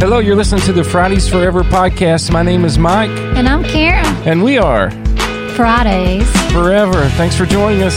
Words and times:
Hello, 0.00 0.18
you're 0.18 0.34
listening 0.36 0.62
to 0.62 0.72
the 0.72 0.82
Fridays 0.82 1.28
Forever 1.28 1.62
podcast. 1.62 2.32
My 2.32 2.42
name 2.42 2.64
is 2.64 2.78
Mike, 2.78 3.10
And 3.10 3.46
I'm 3.48 3.62
Karen. 3.62 4.04
and 4.26 4.42
we 4.42 4.56
are 4.58 4.90
Fridays. 5.54 6.26
Forever. 6.52 7.04
Thanks 7.10 7.36
for 7.36 7.44
joining 7.44 7.82
us. 7.82 7.94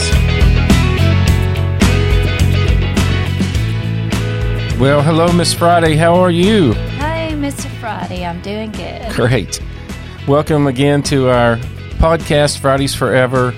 Well, 4.78 5.00
hello, 5.02 5.32
Miss 5.32 5.54
Friday. 5.54 5.96
How 5.96 6.14
are 6.16 6.30
you? 6.30 6.72
Hey, 6.72 7.32
Mr. 7.34 7.68
Friday. 7.80 8.24
I'm 8.26 8.40
doing 8.42 8.70
good. 8.72 9.10
Great. 9.12 9.60
Welcome 10.28 10.66
again 10.66 11.02
to 11.04 11.30
our 11.30 11.56
podcast, 11.98 12.58
Fridays 12.58 12.94
Forever, 12.94 13.52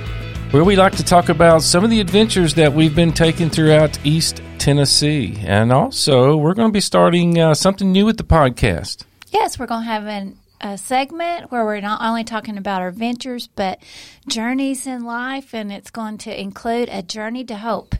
where 0.52 0.62
we 0.62 0.76
like 0.76 0.94
to 0.96 1.02
talk 1.04 1.28
about 1.28 1.62
some 1.62 1.82
of 1.82 1.90
the 1.90 2.00
adventures 2.00 2.54
that 2.54 2.72
we've 2.72 2.94
been 2.94 3.12
taking 3.12 3.50
throughout 3.50 3.98
East 4.04 4.40
Tennessee. 4.66 5.36
And 5.46 5.70
also, 5.70 6.36
we're 6.36 6.54
going 6.54 6.70
to 6.70 6.72
be 6.72 6.80
starting 6.80 7.38
uh, 7.38 7.54
something 7.54 7.92
new 7.92 8.04
with 8.04 8.16
the 8.16 8.24
podcast. 8.24 9.04
Yes, 9.30 9.60
we're 9.60 9.66
going 9.66 9.82
to 9.82 9.88
have 9.88 10.06
an, 10.08 10.38
a 10.60 10.76
segment 10.76 11.52
where 11.52 11.64
we're 11.64 11.80
not 11.80 12.00
only 12.02 12.24
talking 12.24 12.58
about 12.58 12.82
our 12.82 12.90
ventures, 12.90 13.46
but 13.46 13.78
journeys 14.26 14.84
in 14.88 15.04
life, 15.04 15.54
and 15.54 15.70
it's 15.70 15.92
going 15.92 16.18
to 16.18 16.40
include 16.40 16.88
a 16.88 17.00
journey 17.00 17.44
to 17.44 17.56
hope. 17.56 17.94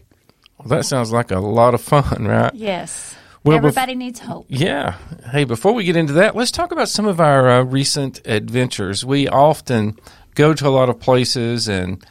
Well, 0.59 0.66
that 0.66 0.87
sounds 0.87 1.12
like 1.12 1.30
a 1.30 1.38
lot 1.38 1.74
of 1.74 1.83
fun, 1.83 2.24
right? 2.27 2.52
Yes. 2.52 3.15
Well, 3.45 3.59
bef- 3.59 3.59
Everybody 3.59 3.95
needs 3.95 4.19
hope. 4.19 4.46
Yeah. 4.48 4.96
Hey, 5.30 5.45
before 5.45 5.73
we 5.73 5.85
get 5.85 5.95
into 5.95 6.15
that, 6.15 6.35
let's 6.35 6.51
talk 6.51 6.73
about 6.73 6.88
some 6.88 7.07
of 7.07 7.21
our 7.21 7.48
uh, 7.48 7.62
recent 7.62 8.21
adventures. 8.24 9.05
We 9.05 9.29
often 9.29 10.01
go 10.35 10.52
to 10.52 10.66
a 10.66 10.71
lot 10.71 10.88
of 10.88 10.98
places 10.98 11.69
and 11.69 12.05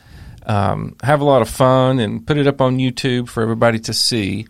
um, 0.45 0.95
have 1.03 1.21
a 1.21 1.25
lot 1.25 1.41
of 1.41 1.49
fun 1.49 1.99
and 1.99 2.25
put 2.25 2.37
it 2.37 2.47
up 2.47 2.61
on 2.61 2.77
YouTube 2.77 3.29
for 3.29 3.43
everybody 3.43 3.79
to 3.79 3.93
see. 3.93 4.45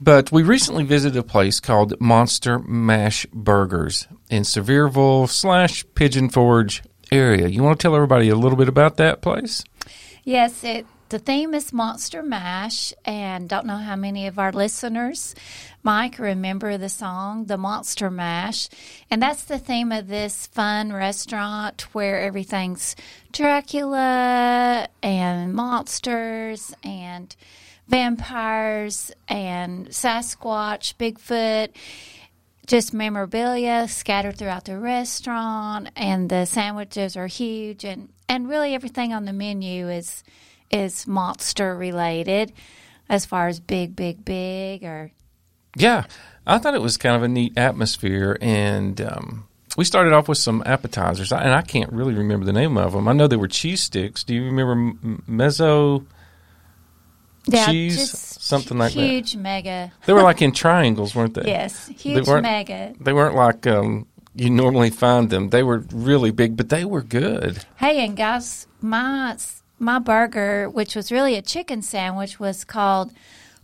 But 0.00 0.32
we 0.32 0.42
recently 0.42 0.84
visited 0.84 1.18
a 1.18 1.22
place 1.22 1.60
called 1.60 2.00
Monster 2.00 2.58
Mash 2.58 3.26
Burgers 3.32 4.08
in 4.30 4.44
Sevierville 4.44 5.28
slash 5.28 5.84
Pigeon 5.94 6.30
Forge 6.30 6.82
area. 7.12 7.48
You 7.48 7.62
want 7.62 7.78
to 7.78 7.82
tell 7.82 7.94
everybody 7.94 8.28
a 8.28 8.36
little 8.36 8.56
bit 8.56 8.68
about 8.68 8.96
that 8.96 9.20
place? 9.20 9.62
Yes, 10.24 10.64
it 10.64 10.86
the 11.10 11.18
theme 11.18 11.54
is 11.54 11.72
Monster 11.72 12.22
Mash, 12.22 12.92
and 13.04 13.48
don't 13.48 13.66
know 13.66 13.76
how 13.76 13.96
many 13.96 14.28
of 14.28 14.38
our 14.38 14.52
listeners, 14.52 15.34
Mike, 15.82 16.20
remember 16.20 16.78
the 16.78 16.88
song 16.88 17.46
The 17.46 17.56
Monster 17.56 18.10
Mash. 18.10 18.68
And 19.10 19.20
that's 19.20 19.42
the 19.42 19.58
theme 19.58 19.90
of 19.90 20.06
this 20.06 20.46
fun 20.46 20.92
restaurant 20.92 21.82
where 21.92 22.20
everything's 22.20 22.94
Dracula 23.32 24.86
and 25.02 25.52
monsters 25.52 26.72
and 26.84 27.34
vampires 27.88 29.10
and 29.28 29.88
Sasquatch, 29.88 30.94
Bigfoot 30.94 31.70
just 32.68 32.94
memorabilia 32.94 33.88
scattered 33.88 34.38
throughout 34.38 34.66
the 34.66 34.78
restaurant 34.78 35.88
and 35.96 36.30
the 36.30 36.44
sandwiches 36.44 37.16
are 37.16 37.26
huge 37.26 37.84
and 37.84 38.08
and 38.28 38.48
really 38.48 38.76
everything 38.76 39.12
on 39.12 39.24
the 39.24 39.32
menu 39.32 39.88
is 39.88 40.22
is 40.70 41.06
monster 41.06 41.76
related 41.76 42.52
as 43.08 43.26
far 43.26 43.48
as 43.48 43.58
big 43.60 43.96
big 43.96 44.24
big 44.24 44.84
or 44.84 45.10
Yeah, 45.76 46.04
I 46.46 46.58
thought 46.58 46.74
it 46.74 46.82
was 46.82 46.96
kind 46.96 47.16
of 47.16 47.22
a 47.22 47.28
neat 47.28 47.56
atmosphere, 47.58 48.36
and 48.40 49.00
um, 49.00 49.46
we 49.76 49.84
started 49.84 50.12
off 50.12 50.28
with 50.28 50.38
some 50.38 50.62
appetizers, 50.66 51.32
and 51.32 51.52
I 51.52 51.62
can't 51.62 51.92
really 51.92 52.14
remember 52.14 52.44
the 52.46 52.52
name 52.52 52.76
of 52.76 52.92
them. 52.92 53.06
I 53.08 53.12
know 53.12 53.26
they 53.26 53.36
were 53.36 53.48
cheese 53.48 53.82
sticks. 53.82 54.24
Do 54.24 54.34
you 54.34 54.44
remember 54.44 54.96
mezzo? 55.26 56.06
Cheese? 57.50 58.10
Something 58.40 58.78
like 58.78 58.92
that. 58.94 59.00
huge 59.00 59.36
mega 59.36 59.92
They 60.06 60.12
were 60.12 60.22
like 60.22 60.42
in 60.42 60.52
triangles, 60.52 61.14
weren't 61.14 61.34
they? 61.34 61.46
yes 61.46 61.86
huge 61.88 62.26
weren't- 62.26 62.42
mega 62.42 62.94
They 63.00 63.12
weren't 63.12 63.34
like 63.34 63.66
um, 63.66 64.06
you 64.34 64.50
normally 64.50 64.90
find 64.90 65.30
them. 65.30 65.48
They 65.50 65.62
were 65.62 65.84
really 65.92 66.30
big, 66.30 66.56
but 66.56 66.68
they 66.68 66.84
were 66.84 67.02
good. 67.02 67.64
hey 67.76 68.04
and 68.04 68.16
guys 68.16 68.66
my 68.80 69.36
my 69.80 69.98
burger 69.98 70.68
which 70.70 70.94
was 70.94 71.10
really 71.10 71.34
a 71.34 71.42
chicken 71.42 71.82
sandwich 71.82 72.38
was 72.38 72.64
called 72.64 73.12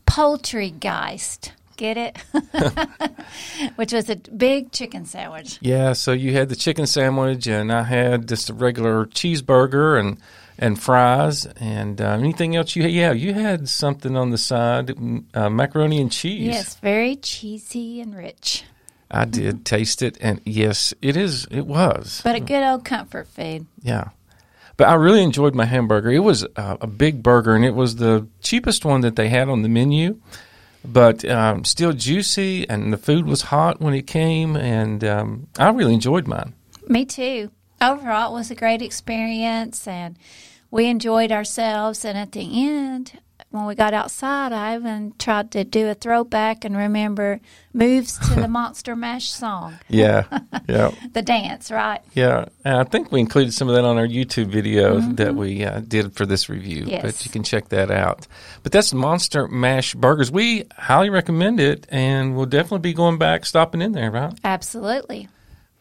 poultry 0.06 0.70
geist 0.70 1.52
get 1.76 1.96
it 1.96 2.16
which 3.76 3.92
was 3.92 4.08
a 4.08 4.16
big 4.16 4.72
chicken 4.72 5.04
sandwich 5.04 5.58
Yeah, 5.60 5.92
so 5.92 6.12
you 6.12 6.32
had 6.32 6.48
the 6.48 6.56
chicken 6.56 6.86
sandwich, 6.86 7.46
and 7.46 7.70
I 7.70 7.82
had 7.82 8.26
just 8.28 8.50
a 8.50 8.54
regular 8.54 9.06
cheeseburger 9.06 10.00
and 10.00 10.18
and 10.58 10.80
fries, 10.80 11.44
and 11.60 12.00
uh, 12.00 12.12
anything 12.12 12.56
else 12.56 12.74
you 12.74 12.82
had? 12.82 12.92
Yeah, 12.92 13.12
you 13.12 13.34
had 13.34 13.68
something 13.68 14.16
on 14.16 14.30
the 14.30 14.38
side, 14.38 14.90
uh, 15.34 15.50
macaroni 15.50 16.00
and 16.00 16.10
cheese. 16.10 16.46
Yes, 16.46 16.76
very 16.76 17.16
cheesy 17.16 18.00
and 18.00 18.16
rich, 18.16 18.64
I 19.10 19.26
did 19.26 19.66
taste 19.66 20.00
it, 20.00 20.16
and 20.20 20.40
yes, 20.46 20.94
it 21.02 21.14
is. 21.14 21.46
It 21.50 21.66
was. 21.66 22.22
but 22.24 22.36
a 22.36 22.40
good 22.40 22.62
old 22.62 22.86
comfort 22.86 23.28
food. 23.28 23.66
Yeah. 23.82 24.08
But 24.76 24.88
I 24.88 24.94
really 24.94 25.22
enjoyed 25.22 25.54
my 25.54 25.64
hamburger. 25.64 26.10
It 26.10 26.20
was 26.20 26.44
uh, 26.56 26.76
a 26.80 26.86
big 26.86 27.22
burger, 27.22 27.54
and 27.54 27.64
it 27.64 27.74
was 27.74 27.96
the 27.96 28.26
cheapest 28.42 28.84
one 28.84 29.00
that 29.00 29.16
they 29.16 29.28
had 29.28 29.48
on 29.48 29.62
the 29.62 29.68
menu, 29.68 30.20
but 30.84 31.24
um, 31.24 31.64
still 31.64 31.92
juicy, 31.92 32.68
and 32.68 32.92
the 32.92 32.98
food 32.98 33.26
was 33.26 33.42
hot 33.42 33.80
when 33.80 33.94
it 33.94 34.06
came, 34.06 34.54
and 34.56 35.02
um, 35.02 35.48
I 35.58 35.70
really 35.70 35.94
enjoyed 35.94 36.26
mine. 36.26 36.54
Me 36.88 37.04
too. 37.04 37.50
Overall, 37.80 38.32
it 38.32 38.38
was 38.38 38.50
a 38.50 38.54
great 38.54 38.82
experience, 38.82 39.86
and 39.88 40.16
we 40.70 40.86
enjoyed 40.86 41.32
ourselves. 41.32 42.04
And 42.04 42.16
at 42.16 42.32
the 42.32 42.66
end, 42.68 43.18
when 43.56 43.66
we 43.66 43.74
got 43.74 43.94
outside, 43.94 44.52
I 44.52 44.76
even 44.76 45.14
tried 45.18 45.50
to 45.52 45.64
do 45.64 45.88
a 45.88 45.94
throwback 45.94 46.64
and 46.64 46.76
remember 46.76 47.40
moves 47.72 48.18
to 48.28 48.34
the 48.40 48.46
Monster 48.58 48.94
Mash 48.94 49.30
song, 49.30 49.78
Yeah, 49.88 50.24
yeah. 50.68 50.92
the 51.12 51.22
dance, 51.22 51.70
right? 51.70 52.00
Yeah, 52.14 52.46
and 52.64 52.76
I 52.76 52.84
think 52.84 53.10
we 53.10 53.20
included 53.20 53.52
some 53.54 53.68
of 53.68 53.74
that 53.74 53.84
on 53.84 53.96
our 53.98 54.06
YouTube 54.06 54.46
video 54.46 55.00
that 55.14 55.34
we 55.34 55.64
uh, 55.64 55.80
did 55.80 56.14
for 56.14 56.26
this 56.26 56.48
review. 56.48 56.84
Yes. 56.86 57.02
But 57.02 57.24
you 57.24 57.30
can 57.32 57.42
check 57.42 57.70
that 57.70 57.90
out. 57.90 58.26
But 58.62 58.72
that's 58.72 58.92
Monster 58.92 59.48
Mash 59.48 59.94
Burgers. 59.94 60.30
We 60.30 60.64
highly 60.76 61.10
recommend 61.10 61.58
it, 61.58 61.86
and 61.88 62.36
we'll 62.36 62.46
definitely 62.46 62.80
be 62.80 62.92
going 62.94 63.18
back, 63.18 63.44
stopping 63.46 63.82
in 63.82 63.92
there, 63.92 64.10
right? 64.10 64.32
Absolutely. 64.44 65.28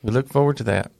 We 0.01 0.11
look 0.11 0.29
forward 0.29 0.57
to 0.57 0.63
that. 0.65 0.91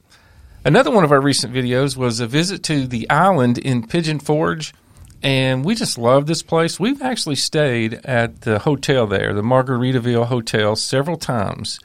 Another 0.64 0.90
one 0.90 1.04
of 1.04 1.12
our 1.12 1.22
recent 1.22 1.54
videos 1.54 1.96
was 1.96 2.20
a 2.20 2.26
visit 2.26 2.64
to 2.64 2.88
the 2.88 3.08
island 3.10 3.60
in 3.60 3.86
Pigeon 3.86 4.20
Forge, 4.20 4.74
and 5.22 5.66
we 5.66 5.76
just 5.76 5.98
love 5.98 6.26
this 6.26 6.44
place. 6.44 6.80
We've 6.80 7.02
actually 7.02 7.36
stayed 7.36 7.96
at 8.06 8.42
the 8.42 8.60
hotel 8.60 9.08
there, 9.08 9.34
the 9.34 9.42
Margaritaville 9.42 10.28
Hotel, 10.28 10.76
several 10.76 11.18
times. 11.18 11.80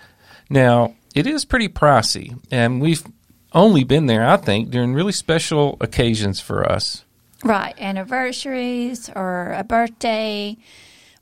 Now, 0.48 0.94
it 1.14 1.26
is 1.26 1.44
pretty 1.44 1.68
pricey, 1.68 2.38
and 2.50 2.80
we've 2.80 3.04
only 3.52 3.84
been 3.84 4.06
there, 4.06 4.26
I 4.26 4.36
think, 4.36 4.70
during 4.70 4.94
really 4.94 5.12
special 5.12 5.76
occasions 5.80 6.40
for 6.40 6.70
us. 6.70 7.04
Right, 7.42 7.74
anniversaries 7.80 9.10
or 9.14 9.52
a 9.52 9.64
birthday. 9.64 10.56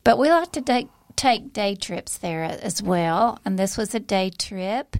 But 0.04 0.19
we 0.19 0.30
like 0.30 0.52
to 0.52 0.60
take 0.60 0.88
take 1.19 1.52
day 1.52 1.75
trips 1.75 2.16
there 2.19 2.44
as 2.44 2.82
well. 2.82 3.40
And 3.44 3.58
this 3.58 3.76
was 3.76 3.94
a 3.94 4.00
day 4.00 4.30
trip. 4.30 4.96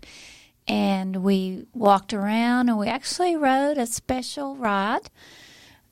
And 0.67 1.23
we 1.23 1.65
walked 1.73 2.13
around 2.13 2.69
and 2.69 2.79
we 2.79 2.89
actually 2.89 3.37
rode 3.37 3.79
a 3.79 3.87
special 3.87 4.57
ride 4.57 5.09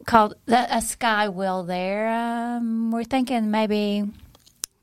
called 0.07 0.35
the, 0.47 0.75
a 0.75 0.81
sky 0.81 1.29
wheel 1.29 1.65
there. 1.65 2.09
Um, 2.09 2.91
we're 2.91 3.05
thinking 3.05 3.51
maybe 3.51 4.05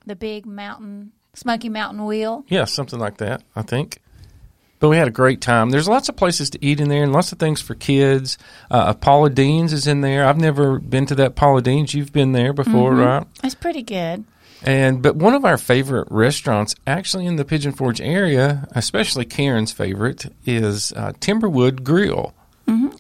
the 0.06 0.16
big 0.16 0.46
mountain, 0.46 1.14
Smoky 1.34 1.70
Mountain 1.70 2.06
wheel. 2.06 2.46
Yeah, 2.48 2.66
something 2.66 3.00
like 3.00 3.18
that, 3.18 3.42
I 3.56 3.62
think. 3.64 4.00
But 4.80 4.90
we 4.90 4.98
had 4.98 5.08
a 5.08 5.12
great 5.12 5.40
time. 5.40 5.70
There's 5.70 5.88
lots 5.88 6.10
of 6.10 6.18
places 6.18 6.50
to 6.52 6.66
eat 6.66 6.82
in 6.82 6.90
there 6.90 7.04
and 7.04 7.14
lots 7.14 7.32
of 7.32 7.40
things 7.40 7.62
for 7.62 7.74
kids. 7.74 8.38
Uh, 8.70 8.94
Paula 8.94 9.30
Deen's 9.30 9.72
is 9.72 9.88
in 9.88 10.02
there. 10.02 10.28
I've 10.28 10.38
never 10.38 10.78
been 10.78 11.06
to 11.06 11.16
that 11.16 11.36
Paula 11.36 11.62
Deen's. 11.62 11.94
You've 11.94 12.12
been 12.12 12.34
there 12.34 12.52
before, 12.52 12.94
right? 12.94 13.26
It's 13.46 13.56
pretty 13.56 13.82
good. 13.82 14.26
And 14.62 15.02
but 15.02 15.16
one 15.16 15.34
of 15.34 15.46
our 15.46 15.58
favorite 15.58 16.08
restaurants, 16.10 16.76
actually 16.86 17.26
in 17.26 17.38
the 17.38 17.46
Pigeon 17.46 17.72
Forge 17.72 18.02
area, 18.02 18.68
especially 18.72 19.24
Karen's 19.24 19.72
favorite, 19.72 20.26
is 20.46 20.92
uh, 20.94 21.14
Timberwood 21.20 21.84
Grill. 21.84 22.34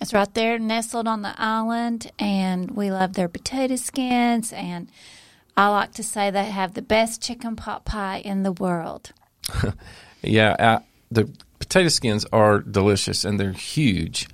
It's 0.04 0.14
right 0.14 0.34
there, 0.34 0.60
nestled 0.60 1.08
on 1.08 1.22
the 1.22 1.34
island, 1.38 2.12
and 2.20 2.72
we 2.72 2.92
love 2.92 3.14
their 3.14 3.30
potato 3.30 3.78
skins. 3.78 4.52
And 4.52 4.90
I 5.56 5.70
like 5.70 5.94
to 5.94 6.04
say 6.04 6.30
they 6.30 6.44
have 6.46 6.74
the 6.74 6.82
best 6.82 7.22
chicken 7.22 7.56
pot 7.56 7.86
pie 7.86 8.18
in 8.18 8.44
the 8.44 8.52
world. 8.52 9.14
Yeah, 10.26 10.52
uh, 10.58 10.80
the 11.12 11.30
potato 11.60 11.90
skins 11.90 12.26
are 12.32 12.60
delicious 12.60 13.26
and 13.26 13.38
they're 13.38 13.52
huge. 13.52 14.30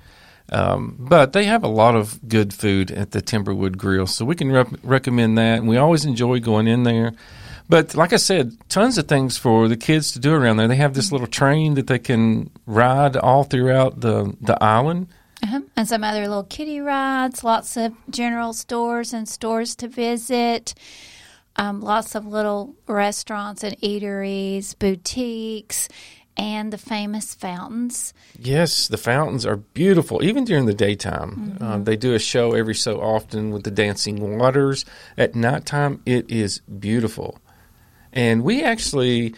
Um, 0.52 0.98
but 1.00 1.34
they 1.34 1.46
have 1.46 1.64
a 1.64 1.68
lot 1.68 1.96
of 1.96 2.28
good 2.28 2.54
food 2.54 2.92
at 2.92 3.10
the 3.10 3.22
Timberwood 3.22 3.76
Grill, 3.76 4.06
so 4.06 4.24
we 4.24 4.36
can 4.36 4.52
recommend 4.84 5.38
that. 5.40 5.60
And 5.60 5.68
we 5.68 5.78
always 5.78 6.06
enjoy 6.06 6.40
going 6.42 6.68
in 6.68 6.84
there. 6.84 7.14
But 7.68 7.96
like 7.96 8.14
I 8.14 8.18
said, 8.18 8.56
tons 8.70 9.00
of 9.00 9.08
things 9.08 9.38
for 9.38 9.68
the 9.68 9.78
kids 9.78 10.12
to 10.12 10.20
do 10.20 10.34
around 10.34 10.58
there. 10.58 10.68
They 10.68 10.76
have 10.76 10.94
this 10.94 11.12
little 11.12 11.28
train 11.28 11.76
that 11.76 11.88
they 11.88 12.00
can 12.00 12.52
ride 12.68 13.16
all 13.18 13.44
throughout 13.44 14.00
the 14.00 14.36
the 14.42 14.64
island. 14.64 15.08
Uh-huh. 15.44 15.62
And 15.76 15.88
some 15.88 16.04
other 16.04 16.28
little 16.28 16.44
kiddie 16.44 16.82
rides, 16.82 17.44
lots 17.44 17.78
of 17.78 17.94
general 18.10 18.54
stores 18.54 19.14
and 19.14 19.28
stores 19.28 19.76
to 19.78 19.88
visit, 19.88 20.74
um, 21.56 21.82
lots 21.82 22.16
of 22.16 22.26
little 22.26 22.76
restaurants 22.88 23.64
and 23.64 23.78
eateries, 23.82 24.78
boutiques. 24.78 25.88
and 26.38 26.72
the 26.72 26.78
famous 26.78 27.34
fountains. 27.36 28.14
Yes, 28.38 28.88
the 28.88 28.98
fountains 28.98 29.46
are 29.46 29.58
beautiful, 29.58 30.24
even 30.24 30.46
during 30.46 30.68
the 30.68 30.74
daytime. 30.74 31.58
Uh, 31.60 31.80
they 31.80 31.98
do 31.98 32.14
a 32.14 32.20
show 32.20 32.54
every 32.54 32.76
so 32.76 33.02
often 33.02 33.52
with 33.52 33.64
the 33.64 33.72
dancing 33.72 34.38
waters. 34.38 34.86
At 35.18 35.36
nighttime, 35.36 36.02
it 36.06 36.32
is 36.32 36.60
beautiful. 36.60 37.40
And 38.14 38.44
we 38.44 38.64
actually, 38.64 39.36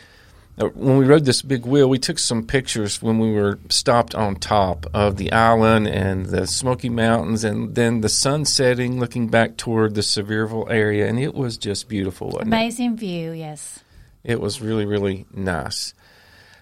when 0.70 0.98
we 0.98 1.06
rode 1.06 1.26
this 1.26 1.42
big 1.42 1.66
wheel, 1.66 1.90
we 1.90 2.00
took 2.00 2.20
some 2.20 2.46
pictures 2.46 3.02
when 3.02 3.20
we 3.20 3.32
were 3.32 3.60
stopped 3.70 4.16
on 4.16 4.36
top 4.36 4.86
of 4.94 5.18
the 5.18 5.32
island 5.32 5.88
and 5.88 6.26
the 6.28 6.48
Smoky 6.48 6.90
Mountains, 6.90 7.44
and 7.44 7.76
then 7.76 8.02
the 8.02 8.10
sun 8.10 8.46
setting, 8.46 9.00
looking 9.00 9.28
back 9.28 9.58
toward 9.58 9.96
the 9.96 10.02
Sevierville 10.02 10.70
area, 10.70 11.08
and 11.08 11.20
it 11.20 11.34
was 11.34 11.58
just 11.58 11.88
beautiful. 11.88 12.28
Wasn't 12.28 12.44
it? 12.44 12.48
Amazing 12.48 12.98
view, 12.98 13.32
yes. 13.32 13.80
It 14.24 14.40
was 14.40 14.62
really, 14.62 14.86
really 14.86 15.26
nice. 15.34 15.94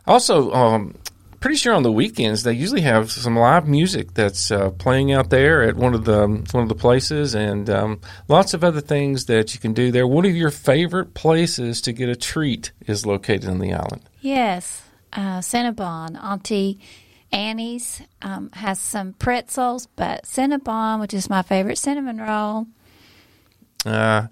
Also, 0.08 0.52
um, 0.54 0.96
pretty 1.40 1.56
sure 1.56 1.74
on 1.74 1.84
the 1.84 1.92
weekends 1.92 2.44
they 2.44 2.54
usually 2.54 2.82
have 2.82 3.12
some 3.12 3.38
live 3.38 3.68
music 3.68 4.14
that's 4.14 4.52
uh, 4.52 4.70
playing 4.72 5.12
out 5.12 5.30
there 5.30 5.64
at 5.64 5.76
one 5.76 5.94
of 5.94 6.06
the 6.06 6.28
one 6.52 6.64
of 6.64 6.70
the 6.70 6.76
places, 6.76 7.36
and 7.36 7.70
um, 7.70 8.02
lots 8.28 8.54
of 8.54 8.64
other 8.64 8.82
things 8.82 9.26
that 9.26 9.54
you 9.54 9.60
can 9.60 9.74
do 9.74 9.92
there. 9.92 10.08
One 10.08 10.26
of 10.26 10.36
your 10.36 10.52
favorite 10.52 11.14
places 11.14 11.82
to 11.82 11.94
get 11.94 12.10
a 12.10 12.16
treat 12.16 12.72
is 12.88 13.06
located 13.06 13.50
on 13.50 13.60
the 13.60 13.74
island. 13.74 14.02
Yes, 14.22 14.84
uh, 15.14 15.40
Cinnabon, 15.40 16.22
Auntie 16.22 16.80
Annie's 17.32 18.02
um, 18.22 18.50
has 18.54 18.80
some 18.80 19.14
pretzels, 19.14 19.88
but 19.96 20.24
Cinnabon, 20.24 21.00
which 21.00 21.14
is 21.14 21.30
my 21.30 21.42
favorite 21.42 21.78
cinnamon 21.78 22.18
roll, 22.18 22.68
Uh, 23.86 24.28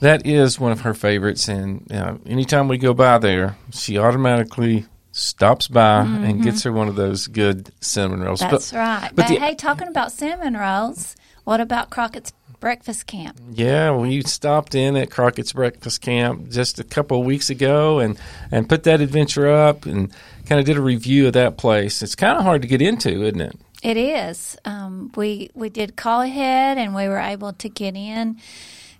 that 0.00 0.26
is 0.26 0.58
one 0.58 0.72
of 0.72 0.80
her 0.80 0.94
favorites, 0.94 1.48
and 1.48 1.90
uh, 1.92 2.16
anytime 2.26 2.66
we 2.66 2.76
go 2.76 2.92
by 2.92 3.18
there, 3.18 3.56
she 3.70 3.96
automatically 3.96 4.86
stops 5.12 5.68
by 5.68 6.00
and 6.00 6.42
gets 6.42 6.62
her 6.64 6.72
one 6.72 6.88
of 6.88 6.96
those 6.96 7.26
good 7.28 7.70
cinnamon 7.80 8.20
rolls. 8.22 8.40
But- 8.40 8.50
that's 8.50 8.72
right. 8.72 9.10
but 9.14 9.16
But, 9.16 9.28
the- 9.28 9.38
hey, 9.40 9.54
talking 9.54 9.88
about 9.88 10.10
cinnamon 10.12 10.54
rolls, 10.56 11.14
what 11.44 11.60
about 11.60 11.90
Crockett's 11.90 12.32
Breakfast 12.60 13.06
Camp? 13.06 13.38
Yeah, 13.52 13.94
we 13.96 14.22
stopped 14.22 14.74
in 14.74 14.96
at 14.96 15.10
Crockett's 15.10 15.52
Breakfast 15.52 16.00
Camp 16.00 16.48
just 16.50 16.78
a 16.78 16.84
couple 16.84 17.20
of 17.20 17.26
weeks 17.26 17.50
ago 17.50 17.98
and, 17.98 18.18
and 18.50 18.68
put 18.68 18.84
that 18.84 19.00
adventure 19.00 19.48
up 19.50 19.84
and 19.84 20.12
kind 20.46 20.58
of 20.60 20.64
did 20.66 20.76
a 20.76 20.80
review 20.82 21.26
of 21.26 21.32
that 21.34 21.56
place. 21.58 22.02
It's 22.02 22.14
kind 22.14 22.38
of 22.38 22.44
hard 22.44 22.62
to 22.62 22.68
get 22.68 22.80
into, 22.80 23.22
isn't 23.24 23.40
it? 23.40 23.56
It 23.82 23.96
is. 23.96 24.56
Um, 24.64 25.10
we 25.16 25.50
we 25.54 25.68
did 25.68 25.96
call 25.96 26.20
ahead, 26.20 26.78
and 26.78 26.94
we 26.94 27.08
were 27.08 27.18
able 27.18 27.52
to 27.54 27.68
get 27.68 27.96
in 27.96 28.36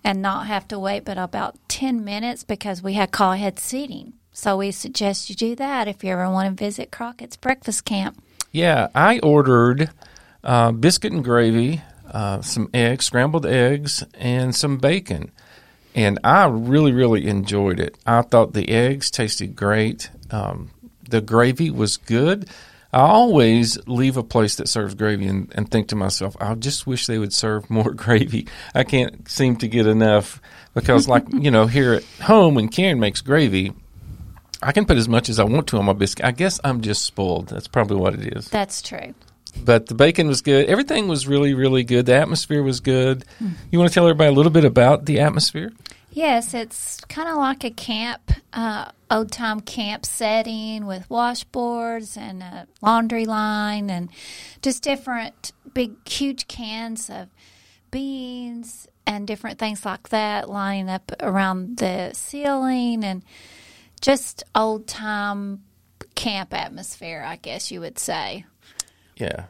and 0.03 0.21
not 0.21 0.49
have 0.49 0.67
to 0.69 0.79
wait 0.81 1.05
but 1.05 1.17
about 1.19 1.57
ten 1.69 2.05
minutes 2.05 2.43
because 2.43 2.83
we 2.83 2.95
had 2.95 3.13
call 3.13 3.31
ahead 3.31 3.61
seating. 3.61 4.15
So 4.33 4.57
we 4.57 4.71
suggest 4.71 5.29
you 5.29 5.37
do 5.37 5.55
that 5.57 5.89
if 5.89 6.03
you 6.03 6.11
ever 6.11 6.31
want 6.31 6.57
to 6.57 6.65
visit 6.65 6.91
Crockett's 6.91 7.37
Breakfast 7.37 7.85
Camp. 7.85 8.23
Yeah, 8.51 8.89
I 8.95 9.19
ordered 9.19 9.91
uh, 10.43 10.73
biscuit 10.73 11.13
and 11.13 11.23
gravy, 11.23 11.83
uh, 12.11 12.41
some 12.41 12.71
eggs, 12.73 13.05
scrambled 13.05 13.45
eggs, 13.45 14.03
and 14.15 14.55
some 14.55 14.79
bacon. 14.79 15.31
And 15.95 16.19
I 16.25 16.47
really, 16.47 16.93
really 16.93 17.27
enjoyed 17.27 17.79
it. 17.79 17.99
I 18.07 18.23
thought 18.23 18.55
the 18.55 18.71
eggs 18.71 19.11
tasted 19.11 19.55
great. 19.55 20.11
Um, 20.31 20.71
the 21.09 21.21
gravy 21.21 21.71
was 21.71 21.99
good. 21.99 22.49
I 22.95 23.01
always 23.01 23.79
leave 23.87 24.17
a 24.17 24.23
place 24.23 24.57
that 24.57 24.69
serves 24.69 24.95
gravy 24.95 25.27
and, 25.27 25.51
and 25.55 25.71
think 25.71 25.89
to 25.89 25.97
myself, 25.97 26.37
I 26.41 26.55
just 26.55 26.87
wish 26.87 27.07
they 27.07 27.19
would 27.19 27.33
serve 27.33 27.69
more 27.71 27.93
gravy. 27.93 28.49
I 28.75 28.85
can't 28.85 29.29
seem 29.29 29.57
to 29.57 29.69
get 29.69 29.87
enough 29.87 30.41
because, 30.73 31.07
like, 31.07 31.25
you 31.33 31.51
know, 31.51 31.67
here 31.67 31.95
at 31.95 32.05
home 32.23 32.55
when 32.55 32.69
Karen 32.69 32.99
makes 32.99 33.21
gravy, 33.21 33.73
I 34.63 34.73
can 34.73 34.85
put 34.85 34.97
as 34.97 35.09
much 35.09 35.29
as 35.29 35.39
I 35.39 35.45
want 35.45 35.67
to 35.69 35.79
on 35.79 35.85
my 35.85 35.93
biscuit. 35.93 36.25
I 36.25 36.33
guess 36.33 36.61
I'm 36.65 36.81
just 36.81 37.05
spoiled. 37.05 37.49
That's 37.49 37.69
probably 37.69 37.97
what 37.97 38.15
it 38.15 38.37
is. 38.37 38.49
That's 38.49 38.83
true. 38.83 39.15
But 39.65 39.87
the 39.87 39.95
bacon 39.95 40.29
was 40.29 40.41
good. 40.41 40.67
Everything 40.67 41.09
was 41.09 41.27
really, 41.27 41.53
really 41.55 41.85
good. 41.85 42.07
The 42.07 42.15
atmosphere 42.15 42.63
was 42.63 42.81
good. 42.81 43.25
You 43.71 43.79
want 43.79 43.91
to 43.91 43.95
tell 43.95 44.07
everybody 44.07 44.29
a 44.29 44.33
little 44.33 44.53
bit 44.53 44.65
about 44.65 45.05
the 45.05 45.21
atmosphere? 45.21 45.73
Yes, 46.11 46.53
it's 46.53 47.01
kind 47.07 47.29
of 47.29 47.37
like 47.37 47.65
a 47.65 47.71
camp, 47.71 48.33
uh, 48.53 48.91
old 49.11 49.33
time 49.33 49.61
camp 49.61 50.05
setting 50.05 50.87
with 50.87 51.09
washboards 51.09 52.17
and 52.17 52.43
a 52.43 52.67
laundry 52.83 53.25
line 53.25 53.89
and 53.89 54.11
just 54.61 54.83
different 54.83 55.53
big, 55.73 56.07
huge 56.07 56.49
cans 56.49 57.09
of 57.09 57.29
beans 57.91 58.89
and 59.07 59.27
different 59.27 59.59
things 59.59 59.85
like 59.85 60.11
that 60.11 60.49
lining 60.49 60.89
up 60.89 61.13
around 61.21 61.79
the 61.79 62.11
ceiling 62.13 63.05
and 63.05 63.23
just 64.03 64.45
old 64.55 64.87
time 64.87 65.63
camp 66.15 66.53
atmosphere, 66.53 67.25
I 67.27 67.37
guess 67.37 67.71
you 67.71 67.81
would 67.81 67.99
say. 67.99 68.45
Yeah. 69.17 69.47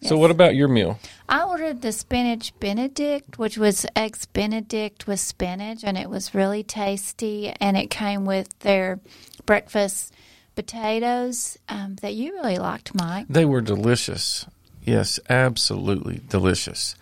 Yes. 0.00 0.10
So, 0.10 0.18
what 0.18 0.30
about 0.30 0.54
your 0.54 0.68
meal? 0.68 0.98
I 1.26 1.42
ordered 1.44 1.80
the 1.80 1.92
spinach 1.92 2.52
Benedict, 2.60 3.38
which 3.38 3.56
was 3.56 3.86
eggs 3.96 4.26
Benedict 4.26 5.06
with 5.06 5.20
spinach, 5.20 5.82
and 5.82 5.96
it 5.96 6.10
was 6.10 6.34
really 6.34 6.62
tasty. 6.62 7.48
And 7.60 7.78
it 7.78 7.88
came 7.88 8.26
with 8.26 8.58
their 8.58 9.00
breakfast 9.46 10.12
potatoes 10.54 11.56
um, 11.68 11.96
that 12.02 12.14
you 12.14 12.34
really 12.34 12.58
liked, 12.58 12.94
Mike. 12.94 13.26
They 13.28 13.46
were 13.46 13.62
delicious. 13.62 14.44
Yes, 14.84 15.18
absolutely 15.30 16.20
delicious. 16.28 16.94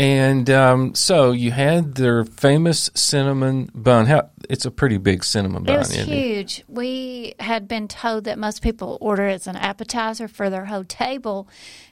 And 0.00 0.50
um, 0.50 0.94
so 0.96 1.30
you 1.30 1.52
had 1.52 1.94
their 1.94 2.24
famous 2.24 2.90
cinnamon 2.94 3.70
bun. 3.72 4.06
How 4.06 4.30
it's 4.48 4.64
a 4.64 4.70
pretty 4.70 4.96
big 4.98 5.24
cinnamon 5.24 5.64
bun, 5.64 5.74
It 5.74 5.78
was 5.78 5.90
isn't 5.96 6.12
it? 6.12 6.16
huge. 6.16 6.64
We 6.68 7.34
had 7.40 7.68
been 7.68 7.88
told 7.88 8.24
that 8.24 8.38
most 8.38 8.62
people 8.62 8.98
order 9.00 9.26
it 9.28 9.34
as 9.34 9.46
an 9.46 9.56
appetizer 9.56 10.28
for 10.28 10.50
their 10.50 10.64
whole 10.64 10.84
table. 10.84 11.48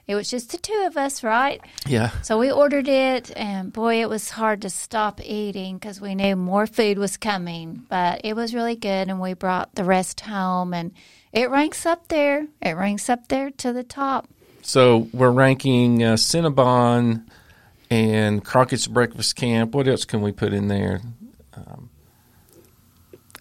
It 0.07 0.15
was 0.15 0.29
just 0.29 0.51
the 0.51 0.57
two 0.57 0.83
of 0.87 0.97
us, 0.97 1.23
right? 1.23 1.61
Yeah. 1.87 2.09
So 2.21 2.37
we 2.39 2.51
ordered 2.51 2.87
it, 2.87 3.31
and 3.37 3.71
boy, 3.71 4.01
it 4.01 4.09
was 4.09 4.29
hard 4.29 4.61
to 4.63 4.69
stop 4.69 5.21
eating 5.23 5.77
because 5.77 6.01
we 6.01 6.15
knew 6.15 6.35
more 6.35 6.67
food 6.67 6.97
was 6.97 7.17
coming. 7.17 7.83
But 7.89 8.21
it 8.23 8.35
was 8.35 8.53
really 8.53 8.75
good, 8.75 9.09
and 9.09 9.21
we 9.21 9.33
brought 9.33 9.75
the 9.75 9.83
rest 9.83 10.21
home, 10.21 10.73
and 10.73 10.91
it 11.31 11.49
ranks 11.49 11.85
up 11.85 12.07
there. 12.09 12.47
It 12.61 12.73
ranks 12.75 13.09
up 13.09 13.27
there 13.29 13.51
to 13.51 13.71
the 13.71 13.83
top. 13.83 14.27
So 14.63 15.07
we're 15.13 15.31
ranking 15.31 16.03
uh, 16.03 16.13
Cinnabon 16.15 17.23
and 17.89 18.43
Crockett's 18.43 18.87
Breakfast 18.87 19.35
Camp. 19.35 19.73
What 19.73 19.87
else 19.87 20.05
can 20.05 20.21
we 20.21 20.31
put 20.31 20.53
in 20.53 20.67
there? 20.67 21.01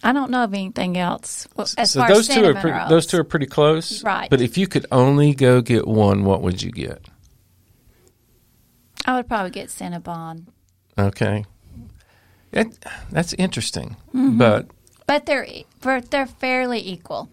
I 0.03 0.13
don't 0.13 0.31
know 0.31 0.45
of 0.45 0.55
anything 0.55 0.97
else 0.97 1.47
Well, 1.57 1.67
as 1.77 1.91
so 1.93 2.01
far 2.01 2.09
those 2.09 2.29
as 2.29 2.37
two 2.37 2.45
are 2.45 2.55
pretty, 2.55 2.89
those 2.89 3.07
two 3.07 3.19
are 3.19 3.25
pretty 3.25 3.47
close, 3.47 4.03
Right. 4.03 4.31
But 4.31 4.41
if 4.41 4.57
you 4.57 4.67
could 4.67 4.87
only 4.91 5.35
go 5.35 5.61
get 5.61 5.87
one, 5.87 6.25
what 6.25 6.43
would 6.43 6.63
you 6.63 6.71
get? 6.71 7.07
I 9.07 9.17
would 9.17 9.29
probably 9.29 9.51
get 9.51 9.69
Cinnabon, 9.69 10.47
Okay, 10.99 11.45
that, 12.53 12.67
that's 13.11 13.33
interesting. 13.35 13.97
Mm-hmm. 14.15 14.39
But 14.39 14.69
but 15.07 15.27
they're 15.27 15.47
but 15.81 16.11
they're 16.11 16.27
fairly 16.27 16.81
equal. 16.81 17.31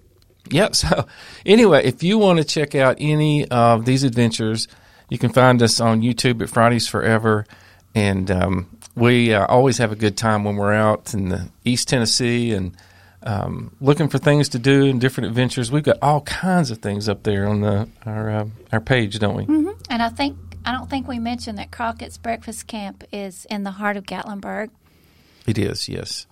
Yep. 0.50 0.76
So, 0.76 1.08
anyway, 1.46 1.86
if 1.86 2.04
you 2.04 2.18
want 2.18 2.40
to 2.40 2.46
check 2.46 2.74
out 2.74 2.98
any 3.00 3.48
of 3.50 3.86
these 3.86 4.04
adventures, 4.04 4.68
you 5.10 5.18
can 5.18 5.32
find 5.32 5.62
us 5.62 5.80
on 5.80 6.02
YouTube 6.02 6.42
at 6.42 6.50
Fridays 6.50 6.88
Forever. 6.88 7.46
And 7.94 8.32
um, 8.32 8.77
we 8.98 9.34
uh, 9.34 9.46
always 9.46 9.78
have 9.78 9.92
a 9.92 9.96
good 9.96 10.18
time 10.18 10.44
when 10.44 10.56
we're 10.56 10.74
out 10.74 11.14
in 11.14 11.30
the 11.30 11.50
East 11.64 11.88
Tennessee 11.88 12.52
and 12.52 12.76
um, 13.22 13.76
looking 13.80 14.10
for 14.10 14.18
things 14.18 14.50
to 14.50 14.60
do 14.60 14.86
and 14.88 15.00
different 15.00 15.30
adventures. 15.30 15.72
We've 15.72 15.84
got 15.84 15.98
all 16.02 16.22
kinds 16.22 16.72
of 16.72 16.80
things 16.80 17.08
up 17.08 17.24
there 17.24 17.48
on 17.48 17.62
the 17.62 17.88
our 18.06 18.30
uh, 18.30 18.46
our 18.72 18.82
page, 18.82 19.20
don't 19.20 19.36
we? 19.36 19.44
And 19.90 20.02
I 20.02 20.10
think 20.10 20.38
I 20.66 20.72
don't 20.72 20.90
think 20.90 21.08
we 21.08 21.20
mentioned 21.20 21.60
that 21.60 21.72
Crockett's 21.72 22.18
Breakfast 22.18 22.68
Camp 22.68 23.04
is 23.14 23.46
in 23.50 23.64
the 23.64 23.72
heart 23.72 23.98
of 23.98 24.06
Gatlinburg. 24.06 24.72
It 25.46 25.58
is, 25.58 25.88
yes. 25.88 26.26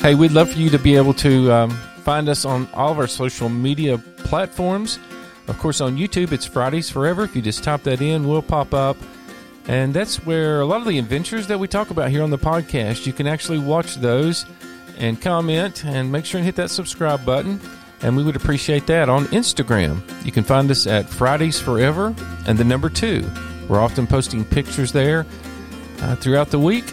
Hey, 0.00 0.14
we'd 0.14 0.32
love 0.32 0.52
for 0.52 0.58
you 0.58 0.68
to 0.68 0.78
be 0.78 0.96
able 0.96 1.14
to 1.14 1.50
um, 1.50 1.70
find 2.02 2.28
us 2.28 2.44
on 2.44 2.68
all 2.74 2.92
of 2.92 2.98
our 2.98 3.06
social 3.06 3.48
media 3.48 3.96
platforms. 4.18 4.98
Of 5.46 5.58
course, 5.58 5.80
on 5.80 5.96
YouTube, 5.96 6.32
it's 6.32 6.46
Fridays 6.46 6.90
Forever. 6.90 7.24
If 7.24 7.36
you 7.36 7.42
just 7.42 7.62
type 7.62 7.82
that 7.82 8.00
in, 8.00 8.26
we'll 8.26 8.42
pop 8.42 8.72
up. 8.72 8.96
And 9.66 9.94
that's 9.94 10.24
where 10.26 10.60
a 10.60 10.66
lot 10.66 10.80
of 10.80 10.86
the 10.86 10.98
adventures 10.98 11.46
that 11.46 11.58
we 11.58 11.68
talk 11.68 11.90
about 11.90 12.10
here 12.10 12.22
on 12.22 12.30
the 12.30 12.38
podcast, 12.38 13.06
you 13.06 13.12
can 13.12 13.26
actually 13.26 13.58
watch 13.58 13.96
those 13.96 14.46
and 14.98 15.20
comment 15.20 15.84
and 15.84 16.10
make 16.12 16.24
sure 16.24 16.38
and 16.38 16.44
hit 16.44 16.56
that 16.56 16.70
subscribe 16.70 17.24
button. 17.24 17.60
And 18.02 18.16
we 18.16 18.22
would 18.22 18.36
appreciate 18.36 18.86
that 18.88 19.08
on 19.08 19.26
Instagram. 19.26 20.02
You 20.24 20.32
can 20.32 20.44
find 20.44 20.70
us 20.70 20.86
at 20.86 21.08
Fridays 21.08 21.58
Forever 21.58 22.14
and 22.46 22.58
the 22.58 22.64
number 22.64 22.90
two. 22.90 23.28
We're 23.68 23.80
often 23.80 24.06
posting 24.06 24.44
pictures 24.44 24.92
there 24.92 25.24
uh, 26.00 26.16
throughout 26.16 26.50
the 26.50 26.58
week 26.58 26.84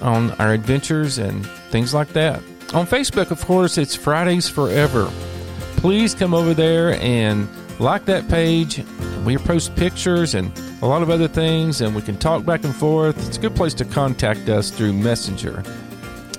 on 0.00 0.30
our 0.32 0.52
adventures 0.52 1.18
and 1.18 1.44
things 1.70 1.92
like 1.92 2.08
that. 2.14 2.42
On 2.72 2.86
Facebook, 2.86 3.30
of 3.30 3.44
course, 3.44 3.76
it's 3.76 3.94
Fridays 3.94 4.48
Forever. 4.48 5.10
Please 5.76 6.14
come 6.14 6.32
over 6.32 6.54
there 6.54 6.98
and 7.00 7.46
like 7.78 8.04
that 8.06 8.28
page. 8.28 8.82
We 9.24 9.38
post 9.38 9.74
pictures 9.76 10.34
and 10.34 10.52
a 10.82 10.86
lot 10.86 11.02
of 11.02 11.10
other 11.10 11.28
things, 11.28 11.80
and 11.80 11.94
we 11.94 12.02
can 12.02 12.18
talk 12.18 12.44
back 12.44 12.64
and 12.64 12.74
forth. 12.74 13.16
It's 13.26 13.38
a 13.38 13.40
good 13.40 13.56
place 13.56 13.74
to 13.74 13.84
contact 13.84 14.48
us 14.48 14.70
through 14.70 14.92
Messenger. 14.92 15.62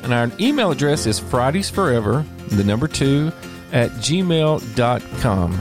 And 0.03 0.13
our 0.13 0.29
email 0.39 0.71
address 0.71 1.07
is 1.07 1.19
Fridaysforever, 1.19 2.25
the 2.49 2.63
number 2.63 2.87
two, 2.87 3.31
at 3.71 3.89
gmail.com. 3.91 5.59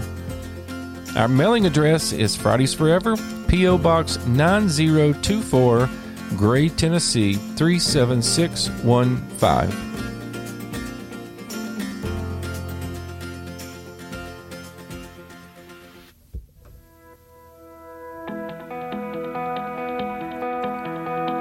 Our 1.17 1.29
mailing 1.29 1.65
address 1.65 2.13
is 2.13 2.37
Fridays 2.37 2.75
Forever, 2.75 3.17
P.O. 3.49 3.79
Box 3.79 4.19
9024, 4.27 5.89
Gray, 6.37 6.69
Tennessee 6.69 7.35
37615. 7.35 9.94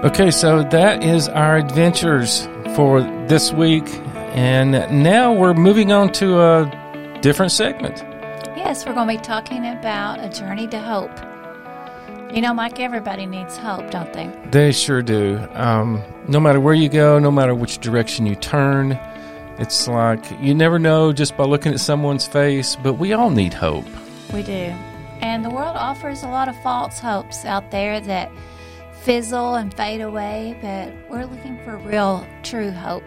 Okay, 0.04 0.32
so 0.32 0.64
that 0.64 1.02
is 1.02 1.30
our 1.30 1.56
adventures 1.56 2.46
for 2.76 3.02
this 3.30 3.54
week. 3.54 3.88
And 4.36 4.72
now 5.02 5.32
we're 5.32 5.54
moving 5.54 5.94
on 5.94 6.12
to 6.14 6.42
a 6.42 7.20
different 7.22 7.54
segment. 7.54 8.00
Yes, 8.58 8.86
we're 8.86 8.96
going 8.96 9.08
to 9.08 9.14
be 9.14 9.24
talking 9.24 9.66
about 9.66 10.20
a 10.20 10.28
journey 10.28 10.68
to 10.68 10.80
hope. 10.82 11.10
You 12.36 12.42
know, 12.42 12.54
Mike, 12.54 12.82
everybody 12.82 13.26
needs 13.26 13.56
hope, 13.56 13.92
don't 13.92 14.12
they? 14.12 14.30
They 14.52 14.74
sure 14.74 15.02
do. 15.02 15.40
Um, 15.54 16.04
no 16.28 16.42
matter 16.42 16.60
where 16.60 16.74
you 16.74 16.90
go, 16.90 17.18
no 17.18 17.32
matter 17.32 17.56
which 17.56 17.78
direction 17.78 18.26
you 18.26 18.36
turn, 18.36 19.00
it's 19.58 19.88
like 19.88 20.26
you 20.42 20.54
never 20.54 20.80
know 20.80 21.14
just 21.14 21.38
by 21.38 21.46
looking 21.46 21.72
at 21.72 21.80
someone's 21.80 22.28
face, 22.28 22.76
but 22.76 22.96
we 22.96 23.14
all 23.14 23.30
need 23.30 23.54
hope. 23.54 23.86
We 24.34 24.44
do. 24.44 24.74
And 25.22 25.46
the 25.46 25.50
world 25.50 25.78
offers 25.78 26.24
a 26.24 26.28
lot 26.28 26.50
of 26.50 26.62
false 26.62 27.00
hopes 27.00 27.46
out 27.46 27.72
there 27.72 28.02
that 28.02 28.30
fizzle 29.04 29.56
and 29.56 29.74
fade 29.74 30.02
away, 30.02 30.58
but 30.62 30.94
we're 31.10 31.26
looking 31.26 31.62
for 31.64 31.78
real, 31.78 32.26
true 32.42 32.72
hope 32.72 33.04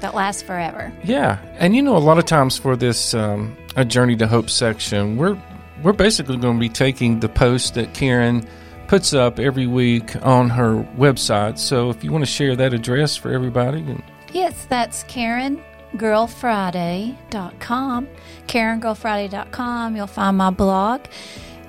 that 0.00 0.14
lasts 0.14 0.42
forever. 0.42 0.92
Yeah, 1.02 1.38
and 1.58 1.74
you 1.74 1.82
know, 1.82 1.96
a 1.96 1.98
lot 1.98 2.18
of 2.18 2.26
times 2.26 2.58
for 2.58 2.76
this 2.76 3.14
um, 3.14 3.56
a 3.76 3.84
journey 3.84 4.16
to 4.16 4.26
hope 4.26 4.50
section, 4.50 5.16
we're 5.16 5.40
we're 5.82 5.92
basically 5.92 6.36
going 6.36 6.56
to 6.56 6.60
be 6.60 6.68
taking 6.68 7.20
the 7.20 7.28
post 7.28 7.74
that 7.74 7.94
Karen 7.94 8.46
puts 8.86 9.14
up 9.14 9.38
every 9.38 9.66
week 9.66 10.14
on 10.24 10.50
her 10.50 10.86
website. 10.96 11.58
So 11.58 11.90
if 11.90 12.04
you 12.04 12.12
want 12.12 12.24
to 12.24 12.30
share 12.30 12.54
that 12.56 12.74
address 12.74 13.16
for 13.16 13.32
everybody, 13.32 13.78
and 13.78 14.02
yes, 14.32 14.66
that's 14.68 15.02
Karen 15.04 15.62
girlfriday.com 15.96 18.08
karengirlfriday.com 18.48 19.94
you'll 19.94 20.08
find 20.08 20.36
my 20.36 20.50
blog 20.50 21.00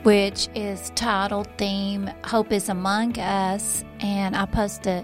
which 0.06 0.48
is 0.54 0.92
titled 0.92 1.48
Theme 1.58 2.12
Hope 2.24 2.52
is 2.52 2.70
Among 2.70 3.18
Us. 3.18 3.84
And 4.02 4.36
I 4.36 4.46
post 4.46 4.86
a, 4.86 5.04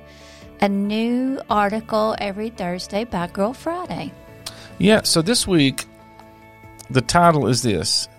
a 0.61 0.69
new 0.69 1.41
article 1.49 2.15
every 2.19 2.51
Thursday 2.51 3.03
by 3.05 3.25
Girl 3.25 3.51
Friday. 3.51 4.13
Yeah, 4.77 5.01
so 5.01 5.23
this 5.23 5.47
week, 5.47 5.87
the 6.91 7.01
title 7.01 7.47
is 7.47 7.63
this 7.63 8.09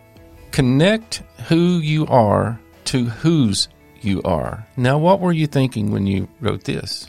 Connect 0.51 1.23
Who 1.47 1.79
You 1.79 2.05
Are 2.09 2.59
to 2.87 3.05
Whose 3.05 3.69
You 4.01 4.21
Are. 4.25 4.67
Now, 4.77 4.99
what 4.99 5.21
were 5.21 5.33
you 5.33 5.47
thinking 5.47 5.93
when 5.93 6.09
you 6.09 6.29
wrote 6.41 6.65
this? 6.65 7.09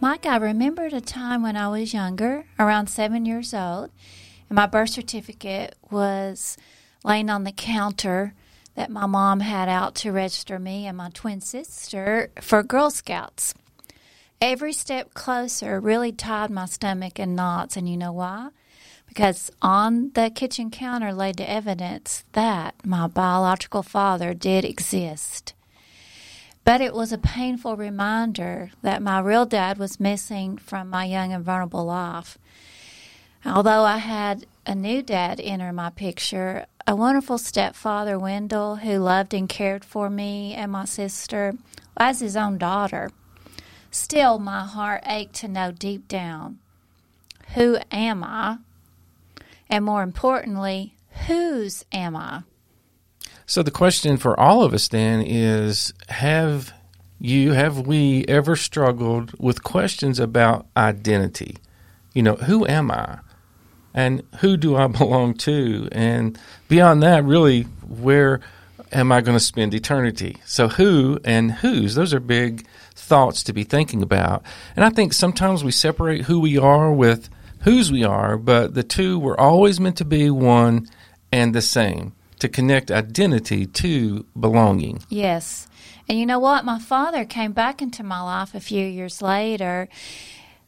Mike, 0.00 0.26
I 0.26 0.38
remembered 0.38 0.92
a 0.92 1.00
time 1.00 1.44
when 1.44 1.56
I 1.56 1.68
was 1.68 1.94
younger, 1.94 2.46
around 2.58 2.88
seven 2.88 3.24
years 3.24 3.54
old, 3.54 3.90
and 4.50 4.56
my 4.56 4.66
birth 4.66 4.90
certificate 4.90 5.76
was 5.92 6.56
laying 7.04 7.30
on 7.30 7.44
the 7.44 7.52
counter 7.52 8.34
that 8.74 8.90
my 8.90 9.06
mom 9.06 9.40
had 9.40 9.68
out 9.68 9.94
to 9.94 10.12
register 10.12 10.58
me 10.58 10.86
and 10.86 10.96
my 10.96 11.10
twin 11.10 11.40
sister 11.40 12.30
for 12.40 12.62
Girl 12.62 12.90
Scouts. 12.90 13.54
Every 14.40 14.72
step 14.72 15.14
closer 15.14 15.78
really 15.78 16.10
tied 16.10 16.50
my 16.50 16.66
stomach 16.66 17.18
in 17.18 17.34
knots, 17.34 17.76
and 17.76 17.88
you 17.88 17.96
know 17.96 18.12
why? 18.12 18.48
Because 19.06 19.50
on 19.60 20.10
the 20.14 20.30
kitchen 20.34 20.70
counter 20.70 21.12
lay 21.12 21.32
the 21.32 21.48
evidence 21.48 22.24
that 22.32 22.74
my 22.84 23.06
biological 23.06 23.82
father 23.82 24.32
did 24.34 24.64
exist. 24.64 25.54
But 26.64 26.80
it 26.80 26.94
was 26.94 27.12
a 27.12 27.18
painful 27.18 27.76
reminder 27.76 28.70
that 28.82 29.02
my 29.02 29.20
real 29.20 29.46
dad 29.46 29.78
was 29.78 30.00
missing 30.00 30.56
from 30.56 30.88
my 30.88 31.04
young 31.04 31.32
and 31.32 31.44
vulnerable 31.44 31.84
life. 31.84 32.38
Although 33.44 33.82
I 33.84 33.98
had 33.98 34.46
a 34.64 34.74
new 34.74 35.02
dad 35.02 35.40
enter 35.40 35.72
my 35.72 35.90
picture, 35.90 36.66
a 36.86 36.96
wonderful 36.96 37.38
stepfather, 37.38 38.18
Wendell, 38.18 38.76
who 38.76 38.98
loved 38.98 39.34
and 39.34 39.48
cared 39.48 39.84
for 39.84 40.10
me 40.10 40.54
and 40.54 40.72
my 40.72 40.84
sister 40.84 41.54
as 41.96 42.20
his 42.20 42.36
own 42.36 42.58
daughter. 42.58 43.10
Still, 43.90 44.38
my 44.38 44.64
heart 44.64 45.02
ached 45.06 45.34
to 45.34 45.48
know 45.48 45.70
deep 45.70 46.08
down 46.08 46.58
who 47.54 47.78
am 47.90 48.24
I? 48.24 48.58
And 49.68 49.84
more 49.84 50.02
importantly, 50.02 50.96
whose 51.26 51.84
am 51.92 52.16
I? 52.16 52.42
So, 53.46 53.62
the 53.62 53.70
question 53.70 54.16
for 54.16 54.38
all 54.38 54.62
of 54.62 54.72
us 54.72 54.88
then 54.88 55.22
is 55.22 55.92
Have 56.08 56.72
you, 57.18 57.52
have 57.52 57.86
we 57.86 58.24
ever 58.26 58.56
struggled 58.56 59.38
with 59.38 59.62
questions 59.62 60.18
about 60.18 60.66
identity? 60.76 61.58
You 62.14 62.22
know, 62.22 62.34
who 62.34 62.66
am 62.66 62.90
I? 62.90 63.18
And 63.94 64.22
who 64.40 64.56
do 64.56 64.76
I 64.76 64.86
belong 64.88 65.34
to? 65.34 65.88
And 65.92 66.38
beyond 66.68 67.02
that, 67.02 67.24
really, 67.24 67.62
where 67.62 68.40
am 68.92 69.12
I 69.12 69.20
going 69.20 69.36
to 69.36 69.44
spend 69.44 69.74
eternity? 69.74 70.38
So, 70.44 70.68
who 70.68 71.18
and 71.24 71.50
whose, 71.50 71.94
those 71.94 72.14
are 72.14 72.20
big 72.20 72.66
thoughts 72.94 73.42
to 73.44 73.52
be 73.52 73.64
thinking 73.64 74.02
about. 74.02 74.42
And 74.76 74.84
I 74.84 74.90
think 74.90 75.12
sometimes 75.12 75.64
we 75.64 75.72
separate 75.72 76.22
who 76.22 76.40
we 76.40 76.58
are 76.58 76.92
with 76.92 77.28
whose 77.62 77.92
we 77.92 78.04
are, 78.04 78.36
but 78.36 78.74
the 78.74 78.82
two 78.82 79.18
were 79.18 79.38
always 79.38 79.80
meant 79.80 79.96
to 79.96 80.04
be 80.04 80.30
one 80.30 80.88
and 81.30 81.54
the 81.54 81.62
same 81.62 82.12
to 82.40 82.48
connect 82.48 82.90
identity 82.90 83.66
to 83.66 84.26
belonging. 84.38 85.00
Yes. 85.08 85.68
And 86.08 86.18
you 86.18 86.26
know 86.26 86.40
what? 86.40 86.64
My 86.64 86.80
father 86.80 87.24
came 87.24 87.52
back 87.52 87.80
into 87.80 88.02
my 88.02 88.20
life 88.20 88.54
a 88.54 88.60
few 88.60 88.84
years 88.84 89.22
later 89.22 89.88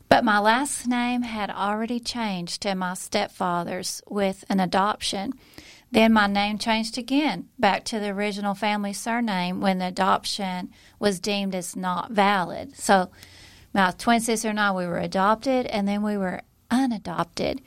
but 0.09 0.25
my 0.25 0.39
last 0.39 0.87
name 0.87 1.23
had 1.23 1.51
already 1.51 1.99
changed 1.99 2.63
to 2.63 2.75
my 2.75 2.95
stepfather's 2.95 4.03
with 4.09 4.45
an 4.49 4.61
adoption. 4.61 5.33
Then 5.91 6.13
my 6.13 6.27
name 6.27 6.59
changed 6.59 6.99
again 6.99 7.49
back 7.59 7.85
to 7.85 8.01
the 8.01 8.09
original 8.09 8.55
family 8.55 8.93
surname 8.93 9.61
when 9.61 9.79
the 9.79 9.87
adoption 9.87 10.71
was 10.99 11.21
deemed 11.21 11.55
as 11.55 11.77
not 11.77 12.11
valid. 12.11 12.77
So 12.77 13.11
my 13.73 13.93
twin 13.93 14.21
sister 14.21 14.49
and 14.49 14.61
I, 14.61 14.73
we 14.73 14.87
were 14.87 14.99
adopted 14.99 15.67
and 15.67 15.87
then 15.87 16.03
we 16.03 16.17
were 16.17 16.43
unadopted. 16.71 17.61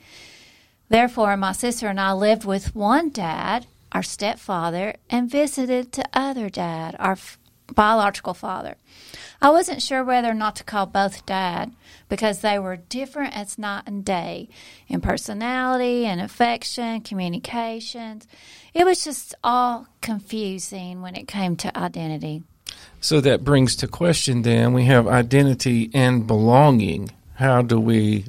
Therefore, 0.88 1.36
my 1.36 1.52
sister 1.52 1.88
and 1.88 2.00
I 2.00 2.12
lived 2.12 2.44
with 2.44 2.74
one 2.74 3.10
dad, 3.10 3.66
our 3.92 4.02
stepfather, 4.02 4.94
and 5.10 5.30
visited 5.30 5.92
the 5.92 6.04
other 6.14 6.48
dad, 6.48 6.96
our 6.98 7.18
biological 7.78 8.34
father. 8.34 8.74
I 9.40 9.50
wasn't 9.50 9.82
sure 9.82 10.02
whether 10.02 10.30
or 10.30 10.34
not 10.34 10.56
to 10.56 10.64
call 10.64 10.86
both 10.86 11.24
dad 11.24 11.70
because 12.08 12.40
they 12.40 12.58
were 12.58 12.74
different 12.74 13.36
as 13.36 13.56
night 13.56 13.84
and 13.86 14.04
day 14.04 14.48
in 14.88 15.00
personality 15.00 16.04
and 16.04 16.20
affection, 16.20 17.02
communications. 17.02 18.26
It 18.74 18.84
was 18.84 19.04
just 19.04 19.36
all 19.44 19.86
confusing 20.00 21.02
when 21.02 21.14
it 21.14 21.28
came 21.28 21.54
to 21.58 21.78
identity. 21.78 22.42
So 23.00 23.20
that 23.20 23.44
brings 23.44 23.76
to 23.76 23.86
question 23.86 24.42
then 24.42 24.72
we 24.72 24.86
have 24.86 25.06
identity 25.06 25.88
and 25.94 26.26
belonging. 26.26 27.12
How 27.34 27.62
do 27.62 27.78
we 27.78 28.24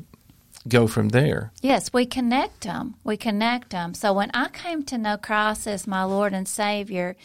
go 0.67 0.85
from 0.85 1.09
there? 1.09 1.51
Yes, 1.63 1.91
we 1.91 2.05
connect 2.05 2.61
them. 2.61 2.93
We 3.03 3.17
connect 3.17 3.71
them. 3.71 3.95
So 3.95 4.13
when 4.13 4.29
I 4.35 4.49
came 4.49 4.83
to 4.83 4.97
know 4.99 5.17
Christ 5.17 5.65
as 5.65 5.87
my 5.87 6.03
Lord 6.03 6.33
and 6.33 6.47
Savior, 6.47 7.15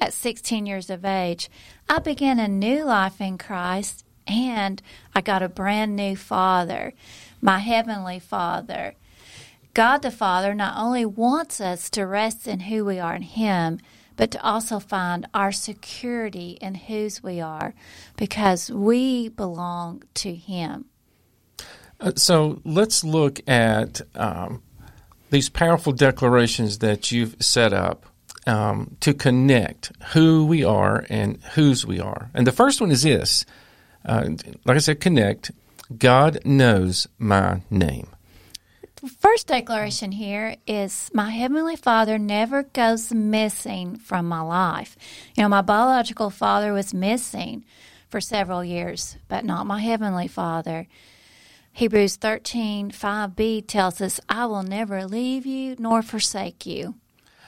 at 0.00 0.12
16 0.12 0.66
years 0.66 0.90
of 0.90 1.04
age, 1.04 1.50
I 1.88 1.98
began 1.98 2.38
a 2.38 2.48
new 2.48 2.84
life 2.84 3.20
in 3.20 3.38
Christ 3.38 4.04
and 4.26 4.82
I 5.14 5.20
got 5.20 5.42
a 5.42 5.48
brand 5.48 5.96
new 5.96 6.16
Father, 6.16 6.92
my 7.40 7.58
Heavenly 7.58 8.18
Father. 8.18 8.94
God 9.74 10.02
the 10.02 10.10
Father 10.10 10.54
not 10.54 10.76
only 10.76 11.04
wants 11.04 11.60
us 11.60 11.88
to 11.90 12.06
rest 12.06 12.46
in 12.46 12.60
who 12.60 12.84
we 12.84 12.98
are 12.98 13.14
in 13.14 13.22
Him, 13.22 13.78
but 14.16 14.30
to 14.32 14.42
also 14.42 14.80
find 14.80 15.26
our 15.32 15.52
security 15.52 16.58
in 16.60 16.74
whose 16.74 17.22
we 17.22 17.40
are 17.40 17.74
because 18.16 18.70
we 18.70 19.28
belong 19.28 20.02
to 20.14 20.34
Him. 20.34 20.86
Uh, 22.00 22.12
so 22.16 22.60
let's 22.64 23.04
look 23.04 23.40
at 23.48 24.00
um, 24.14 24.62
these 25.30 25.48
powerful 25.48 25.92
declarations 25.92 26.78
that 26.78 27.10
you've 27.12 27.36
set 27.40 27.72
up 27.72 28.06
um, 28.48 28.96
to 29.00 29.14
connect 29.14 29.92
who 30.12 30.46
we 30.46 30.64
are 30.64 31.04
and 31.08 31.40
whose 31.54 31.86
we 31.86 32.00
are. 32.00 32.30
And 32.34 32.46
the 32.46 32.52
first 32.52 32.80
one 32.80 32.90
is 32.90 33.02
this 33.02 33.44
uh, 34.04 34.30
like 34.64 34.76
I 34.76 34.80
said, 34.80 35.00
connect. 35.00 35.50
God 35.96 36.38
knows 36.44 37.06
my 37.18 37.62
name. 37.70 38.08
First 39.20 39.46
declaration 39.46 40.12
here 40.12 40.56
is 40.66 41.10
My 41.14 41.30
Heavenly 41.30 41.76
Father 41.76 42.18
never 42.18 42.64
goes 42.64 43.12
missing 43.12 43.96
from 43.96 44.26
my 44.26 44.40
life. 44.40 44.96
You 45.36 45.42
know, 45.42 45.48
my 45.48 45.62
biological 45.62 46.30
father 46.30 46.72
was 46.72 46.92
missing 46.92 47.64
for 48.08 48.20
several 48.20 48.64
years, 48.64 49.16
but 49.28 49.44
not 49.44 49.66
my 49.66 49.80
Heavenly 49.80 50.26
Father. 50.26 50.88
Hebrews 51.72 52.16
13 52.16 52.90
5b 52.90 53.68
tells 53.68 54.00
us, 54.00 54.20
I 54.28 54.46
will 54.46 54.64
never 54.64 55.04
leave 55.04 55.46
you 55.46 55.76
nor 55.78 56.02
forsake 56.02 56.66
you. 56.66 56.94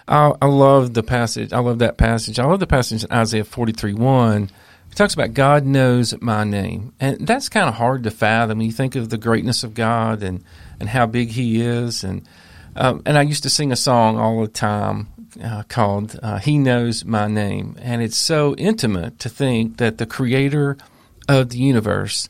I, 0.09 0.33
I 0.41 0.47
love 0.47 0.95
the 0.95 1.03
passage. 1.03 1.53
I 1.53 1.59
love 1.61 1.79
that 1.81 1.97
passage. 1.97 2.39
I 2.39 2.45
love 2.45 2.61
the 2.61 2.67
passage 2.67 3.05
in 3.05 3.13
Isaiah 3.13 3.45
43 3.45 3.95
1 3.95 4.51
it 4.91 4.97
talks 4.97 5.15
about 5.15 5.35
God 5.35 5.65
knows 5.65 6.21
my 6.21 6.45
name. 6.45 6.93
And 6.99 7.27
that's 7.27 7.49
kind 7.49 7.69
of 7.69 7.77
hard 7.77 8.03
to 8.05 8.11
fathom. 8.11 8.61
You 8.61 8.73
think 8.73 8.97
of 8.97 9.09
the 9.09 9.19
greatness 9.19 9.63
of 9.63 9.75
God 9.75 10.23
and, 10.23 10.43
and 10.81 10.89
how 10.89 11.07
big 11.07 11.31
He 11.31 11.61
is. 11.61 12.03
And, 12.03 12.29
um, 12.75 13.03
and 13.07 13.17
I 13.17 13.23
used 13.23 13.45
to 13.45 13.51
sing 13.51 13.71
a 13.71 13.77
song 13.77 14.19
all 14.19 14.41
the 14.41 14.49
time 14.49 15.09
uh, 15.43 15.63
called 15.69 16.19
uh, 16.23 16.39
He 16.39 16.59
Knows 16.59 17.05
My 17.05 17.29
Name. 17.29 17.77
And 17.81 18.03
it's 18.03 18.17
so 18.17 18.55
intimate 18.57 19.21
to 19.21 19.29
think 19.29 19.77
that 19.77 19.99
the 19.99 20.07
creator 20.07 20.77
of 21.29 21.51
the 21.51 21.59
universe 21.59 22.29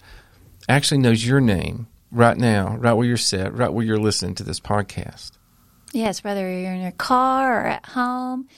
actually 0.69 0.99
knows 0.99 1.27
your 1.27 1.41
name 1.41 1.87
right 2.13 2.37
now, 2.37 2.77
right 2.77 2.93
where 2.93 3.07
you're 3.07 3.17
set, 3.17 3.55
right 3.55 3.73
where 3.73 3.87
you're 3.87 3.99
listening 3.99 4.35
to 4.35 4.43
this 4.43 4.61
podcast. 4.61 5.33
Yes, 5.93 6.23
whether 6.23 6.43
you're 6.49 6.73
in 6.73 6.83
your 6.83 6.93
car 6.93 7.65
or 7.65 7.67
at 7.67 7.87
home 7.87 8.49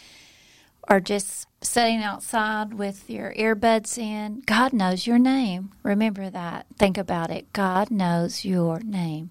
or 0.88 1.00
just 1.00 1.46
sitting 1.62 2.02
outside 2.02 2.74
with 2.74 3.08
your 3.08 3.32
earbuds 3.34 3.96
in, 3.96 4.42
God 4.44 4.72
knows 4.72 5.06
your 5.06 5.18
name. 5.18 5.72
Remember 5.82 6.28
that. 6.28 6.66
Think 6.76 6.98
about 6.98 7.30
it. 7.30 7.52
God 7.52 7.90
knows 7.90 8.44
your 8.44 8.80
name. 8.80 9.30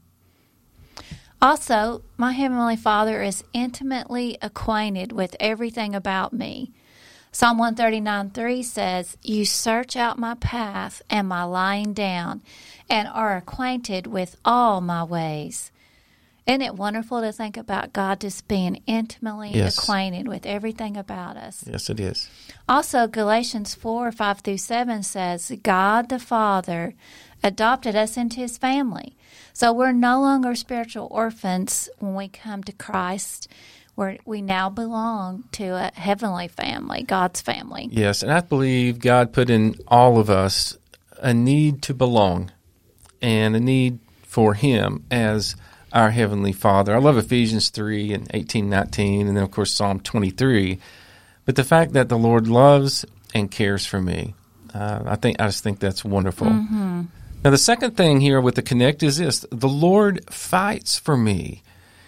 Also, 1.41 2.03
my 2.17 2.34
Heavenly 2.34 2.75
Father 2.75 3.24
is 3.24 3.43
intimately 3.51 4.38
acquainted 4.41 5.12
with 5.12 5.36
everything 5.39 5.96
about 5.96 6.34
me. 6.34 6.72
Psalm 7.31 7.58
139 7.58 8.29
3 8.29 8.63
says, 8.63 9.17
You 9.24 9.46
search 9.46 9.96
out 9.96 10.20
my 10.20 10.36
path 10.36 11.01
and 11.10 11.27
my 11.27 11.43
lying 11.43 11.93
down, 11.93 12.43
and 12.89 13.08
are 13.08 13.38
acquainted 13.38 14.05
with 14.05 14.38
all 14.46 14.81
my 14.81 15.03
ways. 15.03 15.71
Isn't 16.51 16.63
it 16.63 16.75
wonderful 16.75 17.22
to 17.22 17.31
think 17.31 17.55
about 17.55 17.93
God 17.93 18.20
just 18.20 18.46
being 18.50 18.84
intimately 18.86 19.51
yes. 19.53 19.77
acquainted 19.77 20.27
with 20.27 20.46
everything 20.46 20.98
about 20.98 21.38
us? 21.38 21.63
Yes, 21.65 21.89
it 21.89 21.98
is. 21.98 22.29
Also, 22.67 23.08
Galatians 23.08 23.74
4 23.74 24.12
5 24.12 24.39
through 24.41 24.58
7 24.58 25.01
says, 25.01 25.53
God 25.63 26.10
the 26.10 26.20
Father 26.20 26.93
adopted 27.41 27.96
us 27.96 28.17
into 28.17 28.41
his 28.41 28.58
family. 28.58 29.15
So 29.53 29.72
we're 29.72 29.93
no 29.93 30.20
longer 30.20 30.53
spiritual 30.55 31.08
orphans 31.10 31.88
when 32.00 32.15
we 32.15 32.27
come 32.27 32.65
to 32.65 32.74
Christ. 32.74 33.48
We're, 33.96 34.17
we 34.25 34.41
now 34.41 34.70
belong 34.70 35.46
to 35.53 35.67
a 35.67 35.91
heavenly 35.93 36.50
family, 36.50 37.03
God's 37.03 37.39
family. 37.39 37.88
Yes, 37.91 38.24
and 38.24 38.31
I 38.31 38.41
believe 38.41 39.00
God 39.00 39.31
put 39.31 39.50
in 39.50 39.75
all 39.88 40.20
of 40.20 40.29
us 40.29 40.77
a 41.22 41.34
need 41.34 41.81
to 41.84 41.93
belong 41.93 42.51
and 43.22 43.55
a 43.55 43.62
need 43.62 44.00
for 44.24 44.53
Him 44.55 45.05
as 45.10 45.55
our 45.93 46.12
Heavenly 46.12 46.53
Father. 46.53 46.95
I 46.95 47.00
love 47.00 47.17
Ephesians 47.17 47.69
3 47.69 48.13
and 48.13 48.27
18, 48.33 48.69
19, 48.69 49.27
and 49.27 49.38
then, 49.38 49.43
of 49.43 49.51
course, 49.51 49.71
Psalm 49.71 50.00
23. 50.00 50.79
But 51.45 51.55
the 51.55 51.63
fact 51.63 51.93
that 51.93 52.10
the 52.10 52.17
Lord 52.17 52.48
loves 52.48 53.05
and 53.33 53.50
cares 53.50 53.86
for 53.86 54.01
me, 54.01 54.36
uh, 54.74 55.01
I 55.05 55.15
think 55.15 55.39
I 55.39 55.48
just 55.48 55.63
think 55.63 55.79
that's 55.79 56.05
wonderful. 56.05 56.48
Mm-hmm. 56.48 57.01
Now, 57.43 57.50
the 57.50 57.57
second 57.57 57.98
thing 57.98 58.21
here 58.21 58.39
with 58.39 58.55
the 58.55 58.62
connect 58.62 59.03
is 59.03 59.17
this 59.17 59.45
the 59.51 59.67
Lord 59.67 60.31
fights 60.31 61.00
for 61.00 61.17
me. 61.17 61.63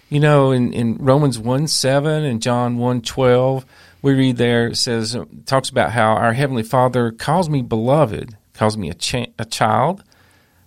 You 0.10 0.20
know, 0.20 0.52
in, 0.52 0.74
in 0.74 0.98
Romans 0.98 1.40
1 1.40 1.68
7 1.68 2.24
and 2.24 2.42
John 2.42 2.78
1 2.78 3.02
12, 3.02 3.66
we 4.04 4.14
read 4.14 4.38
there, 4.38 4.68
it 4.68 4.78
says, 4.78 5.18
talks 5.46 5.70
about 5.70 5.92
how 5.92 6.14
our 6.14 6.34
Heavenly 6.34 6.62
Father 6.62 7.12
calls 7.12 7.50
me 7.50 7.64
beloved, 7.64 8.38
calls 8.54 8.78
me 8.78 8.90
a, 8.90 8.94
cha- 8.94 9.26
a 9.40 9.46
child, 9.46 10.04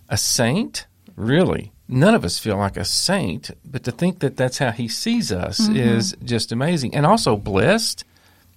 a 0.08 0.16
saint. 0.16 0.86
Really? 1.14 1.70
None 1.88 2.14
of 2.14 2.24
us 2.24 2.38
feel 2.38 2.56
like 2.56 2.76
a 2.76 2.84
saint, 2.84 3.50
but 3.64 3.84
to 3.84 3.92
think 3.92 4.20
that 4.20 4.36
that's 4.36 4.58
how 4.58 4.70
he 4.70 4.88
sees 4.88 5.32
us 5.32 5.60
mm-hmm. 5.60 5.76
is 5.76 6.16
just 6.24 6.52
amazing. 6.52 6.94
And 6.94 7.06
also 7.06 7.36
blessed. 7.36 8.04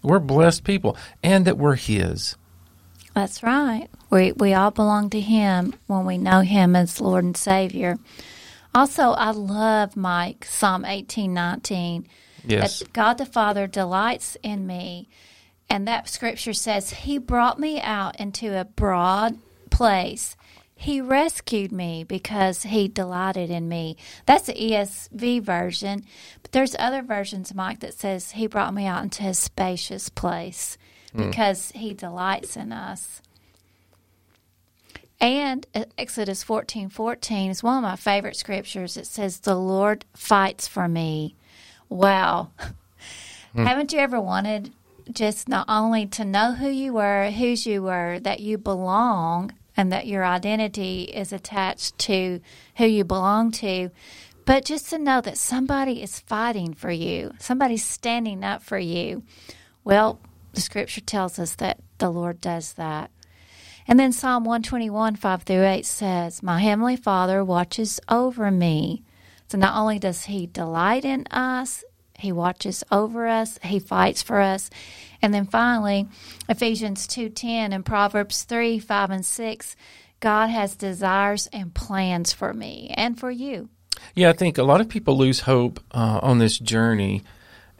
We're 0.02 0.20
blessed 0.20 0.63
people, 0.63 0.96
and 1.22 1.46
that 1.46 1.58
we're 1.58 1.76
his. 1.76 2.38
That's 3.13 3.44
right. 3.44 3.88
We 4.10 4.32
we 4.32 4.54
all 4.54 4.72
belong 4.72 5.10
to 5.10 5.20
him 5.20 5.76
when 5.88 6.06
we 6.06 6.18
know 6.18 6.39
him 6.39 6.76
as 6.76 7.02
Lord 7.02 7.26
and 7.26 7.36
Savior. 7.36 7.98
Also, 8.74 9.12
I 9.12 9.32
love 9.32 9.98
Mike 9.98 10.46
Psalm 10.46 10.86
eighteen 10.86 11.34
nineteen. 11.34 12.08
Yes. 12.46 12.80
That 12.80 12.94
God 12.94 13.18
the 13.18 13.26
Father 13.26 13.68
delights 13.68 14.38
in 14.42 14.65
me. 14.65 15.10
And 15.70 15.88
that 15.88 16.10
scripture 16.10 16.54
says, 16.54 16.92
He 16.92 17.18
brought 17.18 17.60
me 17.60 17.80
out 17.80 18.20
into 18.20 18.60
a 18.60 18.65
broad 18.65 19.38
place 19.70 20.36
he 20.80 21.02
rescued 21.02 21.74
me 21.74 22.06
because 22.06 22.63
he 22.63 22.88
delighted 22.88 23.50
in 23.50 23.68
me. 23.68 23.98
That's 24.26 24.46
the 24.46 24.54
ESV 24.54 25.42
version. 25.42 26.06
But 26.42 26.54
there's 26.54 26.74
other 26.80 27.02
versions, 27.02 27.54
Mike, 27.54 27.82
that 27.82 27.96
says 27.96 28.32
he 28.32 28.48
brought 28.48 28.74
me 28.74 28.86
out 28.86 29.04
into 29.04 29.28
a 29.28 29.34
spacious 29.34 30.08
place 30.08 30.78
mm. 31.13 31.28
because 31.28 31.74
he 31.76 31.94
delights 31.94 32.56
in 32.56 32.72
us. 32.72 33.22
And 35.20 35.68
Exodus 35.98 36.44
fourteen 36.44 36.88
fourteen 36.88 37.52
is 37.52 37.62
one 37.62 37.76
of 37.76 37.84
my 37.84 37.98
favorite 37.98 38.38
scriptures. 38.38 38.96
It 38.96 39.06
says, 39.06 39.42
The 39.42 39.56
Lord 39.56 40.06
fights 40.15 40.65
for 40.65 40.88
me. 40.88 41.36
Wow. 41.89 42.52
Mm. 43.54 43.68
Haven't 43.68 43.92
you 43.92 44.00
ever 44.00 44.22
wanted 44.22 44.72
just 45.12 45.50
not 45.50 45.65
only 45.68 46.06
to 46.06 46.24
know 46.24 46.54
who 46.54 46.70
you 46.70 46.94
were, 46.94 47.32
whose 47.32 47.65
you 47.65 47.82
were, 47.82 48.20
that 48.20 48.39
you 48.39 48.58
belong, 48.58 49.52
and 49.80 49.94
that 49.94 50.08
your 50.08 50.26
identity 50.26 51.04
is 51.04 51.32
attached 51.32 51.98
to 51.98 52.42
who 52.76 52.86
you 52.86 53.06
belong 53.06 53.50
to. 53.50 53.89
But 54.44 54.65
just 54.65 54.89
to 54.89 54.98
know 55.00 55.22
that 55.22 55.38
somebody 55.38 56.04
is 56.04 56.20
fighting 56.20 56.74
for 56.74 56.92
you, 56.92 57.32
somebody's 57.39 57.86
standing 57.86 58.44
up 58.44 58.62
for 58.62 58.78
you. 58.78 59.24
Well, 59.86 60.20
the 60.52 60.60
scripture 60.60 61.00
tells 61.00 61.39
us 61.39 61.56
that 61.56 61.80
the 61.98 62.10
Lord 62.10 62.42
does 62.42 62.74
that. 62.74 63.10
And 63.88 63.98
then 63.98 64.12
Psalm 64.12 64.44
121, 64.44 65.15
5 65.15 65.44
through 65.44 65.63
8 65.63 65.86
says, 65.86 66.44
My 66.44 66.60
Heavenly 66.60 66.98
Father 66.98 67.42
watches 67.42 68.02
over 68.10 68.52
me. 68.52 69.04
So 69.48 69.58
not 69.58 69.78
only 69.78 69.98
does 69.98 70.26
He 70.26 70.46
delight 70.46 71.06
in 71.06 71.26
us, 71.28 71.86
He 72.18 72.34
watches 72.34 72.84
over 72.92 73.28
us, 73.28 73.58
He 73.63 73.80
fights 73.80 74.22
for 74.22 74.42
us, 74.42 74.70
and 75.22 75.34
then 75.34 75.46
finally, 75.46 76.08
Ephesians 76.48 77.08
2:10 77.08 77.74
and 77.74 77.86
Proverbs 77.86 78.44
3, 78.44 78.80
5 78.80 79.10
and 79.10 79.26
6, 79.26 79.76
God 80.20 80.48
has 80.48 80.76
desires 80.76 81.48
and 81.54 81.74
plans 81.74 82.34
for 82.34 82.54
me 82.54 82.94
and 82.96 83.20
for 83.20 83.32
you. 83.32 83.70
Yeah, 84.16 84.30
I 84.30 84.34
think 84.34 84.58
a 84.58 84.64
lot 84.64 84.82
of 84.82 84.90
people 84.90 85.18
lose 85.18 85.42
hope 85.42 85.80
uh, 85.92 86.20
on 86.22 86.40
this 86.40 86.58
journey, 86.58 87.24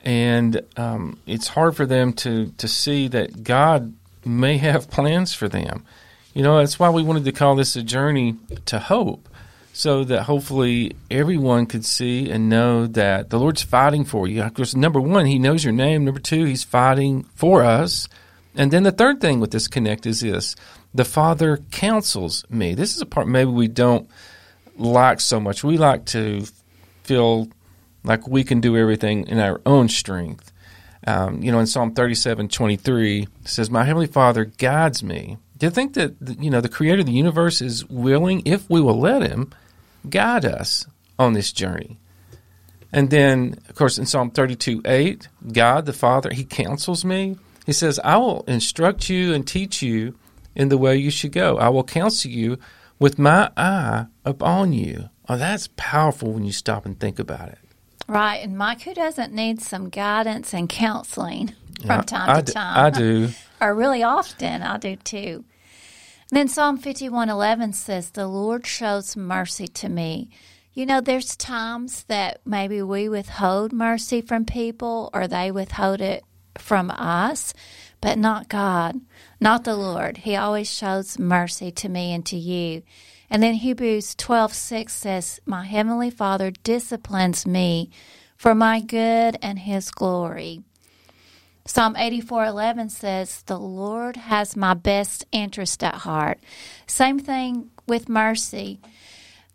and 0.04 0.62
um, 0.78 1.20
it's 1.26 1.50
hard 1.50 1.76
for 1.76 1.86
them 1.86 2.14
to 2.14 2.52
to 2.58 2.68
see 2.68 3.08
that 3.08 3.44
God 3.44 3.94
may 4.26 4.58
have 4.58 4.90
plans 4.90 5.34
for 5.34 5.48
them. 5.48 5.86
You 6.34 6.44
know, 6.44 6.58
that's 6.58 6.80
why 6.80 6.90
we 6.90 7.04
wanted 7.04 7.26
to 7.26 7.32
call 7.32 7.56
this 7.56 7.76
a 7.76 7.84
journey 7.84 8.36
to 8.66 8.80
hope 8.80 9.30
so 9.80 10.04
that 10.04 10.24
hopefully 10.24 10.92
everyone 11.10 11.66
could 11.66 11.86
see 11.86 12.30
and 12.30 12.50
know 12.50 12.86
that 12.86 13.30
the 13.30 13.40
Lord's 13.40 13.62
fighting 13.64 14.04
for 14.04 14.28
you. 14.28 14.44
Of 14.44 14.54
course, 14.54 14.76
number 14.76 15.00
one, 15.00 15.26
He 15.26 15.40
knows 15.40 15.64
your 15.64 15.72
name. 15.72 16.04
Number 16.04 16.20
two, 16.20 16.44
He's 16.44 16.66
fighting 16.66 17.24
for 17.34 17.64
us. 17.64 18.10
And 18.56 18.72
then 18.72 18.84
the 18.84 18.92
third 18.92 19.22
thing 19.22 19.40
with 19.40 19.52
this 19.52 19.70
connect 19.70 20.06
is 20.06 20.20
this 20.20 20.58
the 20.94 21.06
Father 21.06 21.62
counsels 21.72 22.44
me. 22.50 22.74
This 22.74 22.94
is 22.94 23.02
a 23.02 23.06
part 23.06 23.30
maybe 23.30 23.52
we 23.52 23.70
don't 23.70 24.10
like 24.76 25.22
so 25.22 25.40
much. 25.40 25.64
We 25.64 25.78
like 25.78 26.04
to 26.08 26.46
feel 27.04 27.48
like 28.04 28.28
we 28.28 28.44
can 28.44 28.60
do 28.60 28.76
everything 28.76 29.28
in 29.28 29.40
our 29.40 29.62
own 29.66 29.88
strength. 29.88 30.52
Um, 31.08 31.42
you 31.42 31.54
know, 31.54 31.60
in 31.60 31.68
Psalm 31.68 31.94
37 31.94 32.50
23, 32.50 33.22
it 33.22 33.30
says, 33.46 33.72
My 33.72 33.86
Heavenly 33.86 34.08
Father 34.08 34.44
guides 34.44 35.04
me. 35.04 35.38
Do 35.58 35.68
you 35.68 35.72
think 35.72 35.94
that, 35.94 36.16
you 36.38 36.50
know, 36.50 36.60
the 36.60 36.68
creator 36.68 37.00
of 37.00 37.06
the 37.06 37.14
universe 37.14 37.62
is 37.62 37.86
willing, 37.86 38.42
if 38.44 38.70
we 38.70 38.82
will 38.82 39.00
let 39.00 39.22
him, 39.22 39.54
guide 40.08 40.46
us 40.46 40.86
on 41.18 41.34
this 41.34 41.52
journey. 41.52 41.98
And 42.92 43.10
then, 43.10 43.60
of 43.70 43.76
course, 43.76 43.98
in 43.98 44.06
Psalm 44.06 44.32
32 44.32 44.82
8, 44.86 45.28
God 45.52 45.86
the 45.86 45.94
Father, 45.94 46.32
He 46.32 46.44
counsels 46.44 47.06
me. 47.06 47.38
He 47.66 47.74
says, 47.74 48.00
I 48.04 48.18
will 48.18 48.44
instruct 48.48 49.10
you 49.10 49.34
and 49.34 49.48
teach 49.48 49.82
you 49.82 50.18
in 50.56 50.70
the 50.70 50.78
way 50.78 50.98
you 50.98 51.12
should 51.12 51.32
go. 51.32 51.58
I 51.58 51.70
will 51.70 51.84
counsel 51.84 52.32
you 52.32 52.58
with 52.98 53.20
my 53.20 53.52
eye 53.56 54.08
upon 54.26 54.74
you. 54.74 55.10
Oh, 55.28 55.38
that's 55.38 55.70
powerful 55.78 56.34
when 56.34 56.46
you 56.46 56.52
stop 56.52 56.86
and 56.86 57.00
think 57.00 57.20
about 57.20 57.50
it. 57.50 57.60
Right. 58.08 58.38
And 58.38 58.58
Mike, 58.58 58.82
who 58.82 58.96
doesn't 58.96 59.32
need 59.32 59.62
some 59.62 59.90
guidance 59.90 60.54
and 60.54 60.68
counseling 60.68 61.54
from 61.82 61.90
yeah, 61.90 62.02
time 62.02 62.30
I 62.30 62.42
to 62.42 62.52
time? 62.52 62.86
I 62.86 62.90
do. 62.90 63.30
or 63.62 63.76
really 63.76 64.02
often. 64.02 64.64
I 64.64 64.78
do 64.78 64.96
too. 64.96 65.46
Then 66.32 66.48
Psalm 66.48 66.78
51:11 66.78 67.74
says, 67.74 68.12
"The 68.12 68.28
Lord 68.28 68.68
shows 68.68 69.18
mercy 69.18 69.68
to 69.68 69.90
me. 69.90 70.30
You 70.74 70.86
know, 70.86 71.02
there's 71.02 71.36
times 71.36 72.04
that 72.04 72.42
maybe 72.46 72.82
we 72.84 73.10
withhold 73.10 73.74
mercy 73.74 74.22
from 74.22 74.46
people 74.46 75.10
or 75.12 75.28
they 75.28 75.50
withhold 75.52 76.02
it 76.02 76.24
from 76.58 76.92
us, 76.92 77.54
but 78.00 78.18
not 78.18 78.48
God, 78.48 79.02
not 79.42 79.64
the 79.64 79.76
Lord. 79.76 80.18
He 80.18 80.36
always 80.36 80.72
shows 80.72 81.18
mercy 81.18 81.72
to 81.72 81.90
me 81.90 82.14
and 82.14 82.26
to 82.28 82.38
you. 82.38 82.84
And 83.30 83.42
then 83.42 83.56
Hebrews 83.56 84.16
12:6 84.16 84.92
says, 84.92 85.40
My 85.46 85.66
heavenly 85.66 86.12
Father 86.12 86.52
disciplines 86.52 87.48
me 87.48 87.90
for 88.38 88.54
my 88.54 88.80
good 88.80 89.38
and 89.42 89.60
his 89.60 89.92
glory. 89.92 90.62
Psalm 91.70 91.96
84:11 91.98 92.90
says, 92.90 93.44
"The 93.44 93.60
Lord 93.60 94.16
has 94.16 94.56
my 94.56 94.74
best 94.74 95.28
interest 95.32 95.84
at 95.84 96.02
heart." 96.02 96.40
Same 96.88 97.20
thing 97.20 97.70
with 97.88 98.10
mercy. 98.10 98.80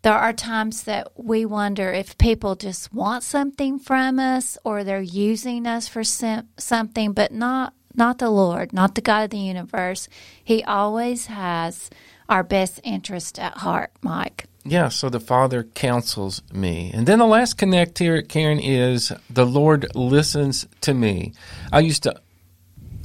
There 0.01 0.17
are 0.17 0.31
times 0.31 0.83
that 0.83 1.09
we 1.17 1.45
wonder 1.45 1.91
if 1.91 2.17
people 2.17 2.55
just 2.55 2.93
want 2.93 3.23
something 3.23 3.79
from 3.79 4.17
us 4.17 4.57
or 4.63 4.85
they're 4.85 5.01
using 5.01 5.67
us 5.67 5.89
for 5.89 6.05
something, 6.05 7.11
but 7.11 7.33
not 7.33 7.73
not 7.93 8.19
the 8.19 8.29
Lord, 8.29 8.71
not 8.71 8.95
the 8.95 9.01
God 9.01 9.25
of 9.25 9.29
the 9.31 9.37
universe. 9.37 10.07
He 10.41 10.63
always 10.63 11.25
has 11.25 11.89
our 12.29 12.43
best 12.43 12.79
interest 12.85 13.37
at 13.37 13.57
heart, 13.57 13.91
Mike. 14.01 14.45
Yeah, 14.67 14.89
so 14.89 15.09
the 15.09 15.19
Father 15.19 15.63
counsels 15.63 16.41
me. 16.51 16.91
And 16.91 17.05
then 17.05 17.19
the 17.19 17.27
last 17.27 17.55
connect 17.55 17.99
here, 17.99 18.23
Karen, 18.23 18.59
is 18.59 19.11
the 19.29 19.45
Lord 19.45 19.95
listens 19.95 20.65
to 20.81 20.93
me. 20.95 21.33
I 21.71 21.81
used 21.81 22.01
to 22.03 22.19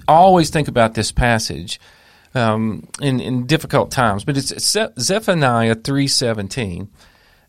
always 0.09 0.49
think 0.49 0.68
about 0.68 0.94
this 0.94 1.12
passage 1.12 1.79
um, 2.35 2.88
in, 3.03 3.20
in 3.20 3.46
difficult 3.46 3.90
times, 3.90 4.25
but 4.25 4.38
it's 4.38 4.70
Zephaniah 4.70 5.77
3.17. 5.77 6.88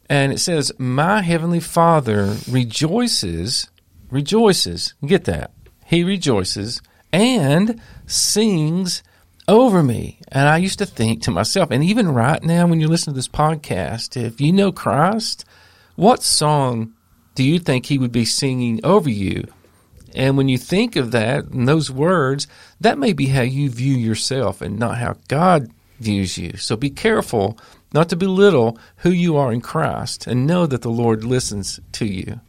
And 0.09 0.33
it 0.33 0.39
says, 0.39 0.73
My 0.77 1.21
heavenly 1.21 1.61
Father 1.61 2.35
rejoices, 2.49 3.69
rejoices, 4.09 4.93
get 5.05 5.23
that, 5.23 5.51
he 5.85 6.03
rejoices 6.03 6.81
and 7.13 7.79
sings 8.07 9.03
over 9.47 9.83
me. 9.83 10.19
And 10.29 10.47
I 10.47 10.57
used 10.57 10.79
to 10.79 10.85
think 10.85 11.23
to 11.23 11.31
myself, 11.31 11.71
and 11.71 11.83
even 11.83 12.13
right 12.13 12.41
now, 12.41 12.67
when 12.67 12.79
you 12.79 12.87
listen 12.87 13.13
to 13.13 13.17
this 13.17 13.27
podcast, 13.27 14.15
if 14.15 14.39
you 14.39 14.51
know 14.51 14.71
Christ, 14.71 15.45
what 15.95 16.23
song 16.23 16.93
do 17.35 17.43
you 17.43 17.59
think 17.59 17.85
he 17.85 17.97
would 17.97 18.11
be 18.11 18.25
singing 18.25 18.79
over 18.83 19.09
you? 19.09 19.47
And 20.13 20.37
when 20.37 20.49
you 20.49 20.57
think 20.57 20.95
of 20.95 21.11
that 21.11 21.45
and 21.45 21.67
those 21.67 21.89
words, 21.89 22.47
that 22.79 22.97
may 22.97 23.13
be 23.13 23.27
how 23.27 23.41
you 23.41 23.69
view 23.69 23.95
yourself 23.95 24.61
and 24.61 24.77
not 24.77 24.97
how 24.97 25.15
God 25.27 25.71
views 25.99 26.37
you. 26.37 26.57
So 26.57 26.75
be 26.75 26.89
careful 26.89 27.57
not 27.93 28.09
to 28.09 28.15
belittle 28.15 28.77
who 28.97 29.11
you 29.11 29.37
are 29.37 29.51
in 29.51 29.61
Christ 29.61 30.27
and 30.27 30.47
know 30.47 30.65
that 30.65 30.81
the 30.81 30.89
Lord 30.89 31.23
listens 31.23 31.79
to 31.93 32.05
you. 32.05 32.41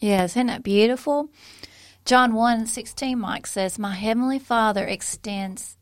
Yes, 0.00 0.32
isn't 0.32 0.48
that 0.48 0.62
beautiful? 0.62 1.30
John 2.06 2.34
1 2.34 2.66
16, 2.66 3.18
Mike 3.18 3.48
says, 3.48 3.80
My 3.80 3.96
heavenly 3.96 4.38
Father 4.38 4.86
extends, 4.86 5.76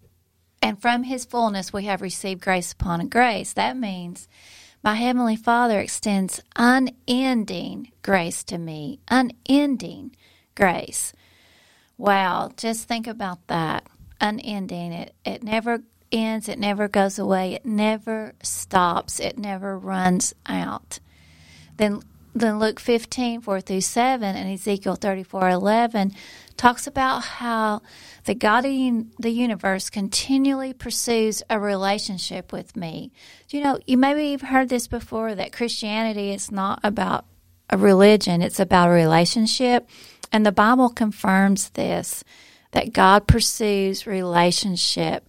and 0.62 0.80
from 0.80 1.02
his 1.02 1.26
fullness 1.26 1.70
we 1.70 1.84
have 1.84 2.00
received 2.00 2.40
grace 2.40 2.72
upon 2.72 3.06
grace. 3.08 3.52
That 3.52 3.76
means 3.76 4.26
my 4.82 4.94
heavenly 4.94 5.37
Father 5.37 5.78
extends 5.80 6.40
unending 6.56 7.92
grace 8.00 8.42
to 8.44 8.56
me, 8.56 9.00
unending 9.10 10.16
grace. 10.54 11.12
Wow, 11.98 12.52
just 12.56 12.88
think 12.88 13.06
about 13.06 13.46
that. 13.48 13.87
Unending. 14.18 14.94
It 14.94 15.14
it 15.26 15.42
never 15.42 15.80
ends, 16.10 16.48
it 16.48 16.58
never 16.58 16.88
goes 16.88 17.18
away, 17.18 17.52
it 17.52 17.66
never 17.66 18.32
stops, 18.42 19.20
it 19.20 19.37
never 19.37 19.78
runs 19.78 20.32
out. 20.46 21.00
Then 21.76 22.00
then 22.35 22.59
Luke 22.59 22.81
15, 22.81 23.42
4 23.42 23.61
through 23.61 23.81
7, 23.81 24.37
and 24.37 24.53
Ezekiel 24.53 24.97
34, 24.97 25.51
11 25.51 26.12
talks 26.57 26.87
about 26.87 27.20
how 27.20 27.81
the 28.25 28.35
God 28.35 28.64
of 28.64 28.73
the 29.18 29.31
universe 29.31 29.90
continually 29.90 30.73
pursues 30.73 31.42
a 31.49 31.61
relationship 31.61 32.53
with 32.53 32.77
me. 32.77 33.12
You 33.51 33.62
know, 33.62 33.79
you 33.87 33.97
maybe 33.97 34.27
you've 34.27 34.42
heard 34.42 34.68
this 34.68 34.88
before 34.88 35.35
that 35.35 35.53
Christianity 35.53 36.33
is 36.33 36.51
not 36.51 36.81
about 36.83 37.25
a 37.70 37.79
religion, 37.79 38.42
it's 38.42 38.61
about 38.61 38.88
a 38.88 38.92
relationship. 38.92 39.88
And 40.33 40.44
the 40.44 40.53
Bible 40.53 40.88
confirms 40.88 41.70
this 41.70 42.25
that 42.73 42.92
God 42.92 43.29
pursues 43.29 44.05
relationship 44.05 45.29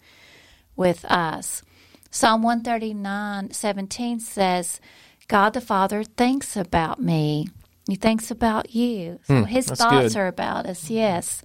with 0.76 1.06
us. 1.06 1.62
Psalm 2.10 2.41
139, 2.41 3.52
17 3.52 4.20
says, 4.20 4.80
God 5.27 5.53
the 5.53 5.61
Father 5.61 6.03
thinks 6.03 6.55
about 6.55 7.01
me. 7.01 7.47
He 7.88 7.95
thinks 7.95 8.31
about 8.31 8.73
you. 8.73 9.19
So 9.23 9.41
hmm, 9.41 9.43
his 9.43 9.67
thoughts 9.67 10.13
good. 10.13 10.17
are 10.17 10.27
about 10.27 10.65
us. 10.65 10.89
Yes. 10.89 11.43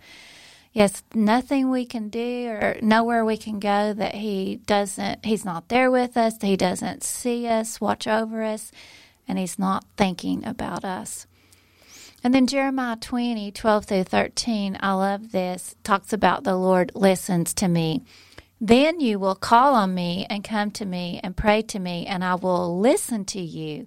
Yes, 0.72 1.02
nothing 1.14 1.70
we 1.70 1.84
can 1.84 2.08
do 2.10 2.48
or 2.48 2.76
nowhere 2.80 3.24
we 3.24 3.36
can 3.36 3.58
go 3.58 3.92
that 3.92 4.14
he 4.14 4.60
doesn't 4.66 5.24
he's 5.24 5.44
not 5.44 5.68
there 5.68 5.90
with 5.90 6.16
us, 6.16 6.36
he 6.40 6.56
doesn't 6.56 7.02
see 7.02 7.48
us, 7.48 7.80
watch 7.80 8.06
over 8.06 8.44
us, 8.44 8.70
and 9.26 9.36
he's 9.36 9.58
not 9.58 9.84
thinking 9.96 10.44
about 10.44 10.84
us. 10.84 11.26
And 12.22 12.32
then 12.34 12.46
Jeremiah 12.46 12.96
20, 12.96 13.50
12 13.50 13.84
through 13.84 14.04
13, 14.04 14.76
I 14.80 14.92
love 14.92 15.32
this, 15.32 15.74
talks 15.82 16.12
about 16.12 16.44
the 16.44 16.54
Lord 16.54 16.92
listens 16.94 17.52
to 17.54 17.66
me. 17.66 18.04
Then 18.60 19.00
you 19.00 19.18
will 19.18 19.34
call 19.34 19.74
on 19.74 19.94
me 19.94 20.26
and 20.28 20.44
come 20.44 20.70
to 20.72 20.84
me 20.84 21.18
and 21.22 21.36
pray 21.36 21.62
to 21.62 21.78
me, 21.78 22.06
and 22.06 22.22
I 22.22 22.34
will 22.34 22.78
listen 22.78 23.24
to 23.26 23.40
you. 23.40 23.86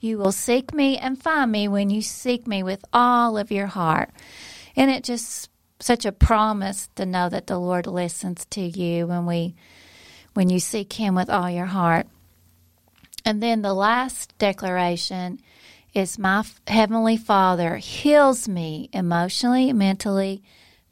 You 0.00 0.16
will 0.16 0.32
seek 0.32 0.72
me 0.72 0.96
and 0.96 1.20
find 1.20 1.52
me 1.52 1.68
when 1.68 1.90
you 1.90 2.00
seek 2.00 2.46
me 2.46 2.62
with 2.62 2.84
all 2.92 3.36
of 3.36 3.50
your 3.50 3.66
heart. 3.66 4.10
And 4.76 4.90
it 4.90 5.04
just 5.04 5.50
such 5.80 6.04
a 6.04 6.12
promise 6.12 6.88
to 6.96 7.04
know 7.04 7.28
that 7.28 7.46
the 7.46 7.58
Lord 7.58 7.86
listens 7.86 8.44
to 8.46 8.60
you 8.60 9.06
when 9.06 9.26
we 9.26 9.54
when 10.34 10.50
you 10.50 10.60
seek 10.60 10.92
him 10.92 11.14
with 11.14 11.28
all 11.28 11.50
your 11.50 11.66
heart. 11.66 12.06
And 13.24 13.42
then 13.42 13.62
the 13.62 13.74
last 13.74 14.36
declaration 14.38 15.40
is 15.94 16.18
my 16.18 16.44
heavenly 16.66 17.16
Father 17.16 17.76
heals 17.76 18.48
me 18.48 18.88
emotionally, 18.92 19.72
mentally, 19.72 20.42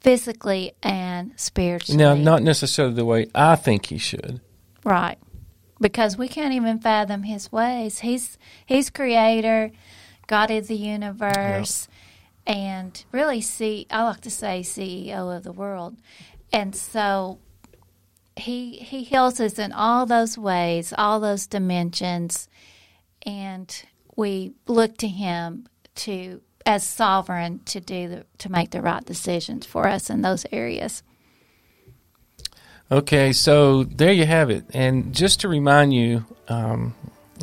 physically 0.07 0.71
and 0.81 1.33
spiritually. 1.35 1.97
Now, 1.97 2.13
not 2.15 2.41
necessarily 2.41 2.93
the 2.93 3.03
way 3.03 3.27
I 3.35 3.57
think 3.57 3.87
he 3.87 3.97
should. 3.97 4.39
Right. 4.85 5.17
Because 5.81 6.17
we 6.17 6.29
can't 6.29 6.53
even 6.53 6.79
fathom 6.79 7.23
his 7.23 7.51
ways. 7.51 7.99
He's 7.99 8.37
he's 8.65 8.89
creator, 8.89 9.69
God 10.27 10.49
is 10.49 10.69
the 10.69 10.77
universe, 10.77 11.89
yep. 12.47 12.55
and 12.55 13.05
really 13.11 13.41
see 13.41 13.85
I 13.91 14.03
like 14.03 14.21
to 14.21 14.29
say 14.29 14.61
CEO 14.61 15.35
of 15.35 15.43
the 15.43 15.51
world. 15.51 15.97
And 16.53 16.73
so 16.73 17.39
he 18.37 18.77
he 18.77 19.03
heals 19.03 19.41
us 19.41 19.59
in 19.59 19.73
all 19.73 20.05
those 20.05 20.37
ways, 20.37 20.93
all 20.97 21.19
those 21.19 21.47
dimensions, 21.47 22.47
and 23.23 23.83
we 24.15 24.53
look 24.67 24.97
to 24.99 25.07
him 25.09 25.67
to 25.95 26.41
as 26.67 26.83
sovereign 26.83 27.61
to 27.63 27.79
do 27.79 28.09
the, 28.09 28.25
to 28.37 28.51
make 28.51 28.71
the 28.71 28.81
right 28.81 29.03
decisions 29.05 29.65
for 29.65 29.87
us 29.87 30.09
in 30.09 30.21
those 30.21 30.45
areas. 30.51 31.01
Okay, 32.91 33.31
so 33.31 33.85
there 33.85 34.11
you 34.11 34.25
have 34.25 34.49
it. 34.49 34.65
And 34.73 35.15
just 35.15 35.39
to 35.41 35.47
remind 35.47 35.93
you, 35.93 36.25
um, 36.49 36.93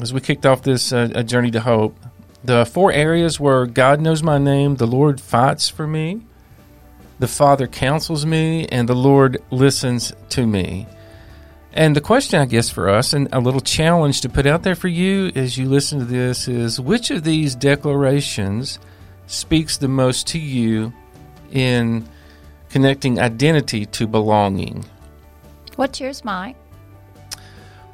as 0.01 0.13
we 0.13 0.21
kicked 0.21 0.45
off 0.45 0.63
this 0.63 0.93
uh, 0.93 1.09
journey 1.23 1.51
to 1.53 1.61
hope, 1.61 1.97
the 2.45 2.67
four 2.67 2.93
areas 2.93 3.41
where 3.41 3.65
God 3.65 4.01
knows 4.01 4.23
my 4.23 4.37
name, 4.37 4.77
the 4.77 4.87
Lord 4.87 5.21
fights 5.21 5.71
for 5.71 5.87
me, 5.87 6.21
the 7.19 7.29
Father 7.29 7.67
counsels 7.67 8.27
me, 8.27 8.67
and 8.67 8.87
the 8.89 8.95
Lord 8.95 9.43
listens 9.51 10.13
to 10.31 10.47
me. 10.47 10.87
And 11.73 11.97
the 11.97 12.01
question, 12.03 12.41
I 12.41 12.45
guess, 12.45 12.69
for 12.69 12.91
us, 12.91 13.15
and 13.15 13.29
a 13.33 13.41
little 13.41 13.61
challenge 13.61 14.21
to 14.21 14.29
put 14.29 14.47
out 14.47 14.63
there 14.63 14.75
for 14.75 14.89
you 14.89 15.33
as 15.35 15.57
you 15.57 15.67
listen 15.67 15.99
to 16.01 16.05
this, 16.05 16.47
is 16.47 16.79
which 16.79 17.11
of 17.11 17.25
these 17.25 17.55
declarations 17.55 18.79
speaks 19.27 19.77
the 19.79 19.89
most 19.89 20.27
to 20.29 20.39
you 20.39 20.93
in 21.53 22.09
connecting 22.69 23.21
identity 23.21 23.87
to 23.87 24.07
belonging? 24.07 24.85
What's 25.77 26.01
yours, 26.01 26.25
Mike? 26.25 26.57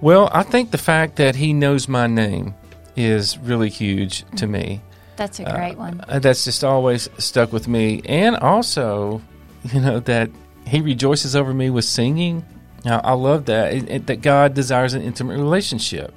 Well, 0.01 0.31
I 0.33 0.43
think 0.43 0.71
the 0.71 0.79
fact 0.79 1.17
that 1.17 1.37
he 1.37 1.53
knows 1.53 1.89
my 1.89 2.07
name 2.07 2.55
is 2.97 3.39
really 3.39 3.69
huge 3.69 4.25
to 4.37 4.47
me. 4.47 4.83
That's 5.17 5.39
a 5.39 5.45
great 5.45 5.75
uh, 5.75 5.77
one. 5.77 6.05
That's 6.09 6.45
just 6.45 6.65
always 6.65 7.09
stuck 7.19 7.53
with 7.53 7.69
me. 7.69 8.01
And 8.07 8.37
also, 8.37 9.21
you 9.65 9.81
know, 9.81 10.01
that 10.01 10.31
he 10.67 10.81
rejoices 10.81 11.37
over 11.37 11.53
me 11.53 11.69
with 11.69 11.85
singing. 11.85 12.45
Now, 12.85 13.01
I 13.05 13.13
love 13.13 13.45
that. 13.47 13.75
It, 13.75 13.91
it, 13.91 14.07
that 14.07 14.23
God 14.23 14.55
desires 14.55 14.95
an 14.95 15.03
intimate 15.03 15.37
relationship. 15.37 16.15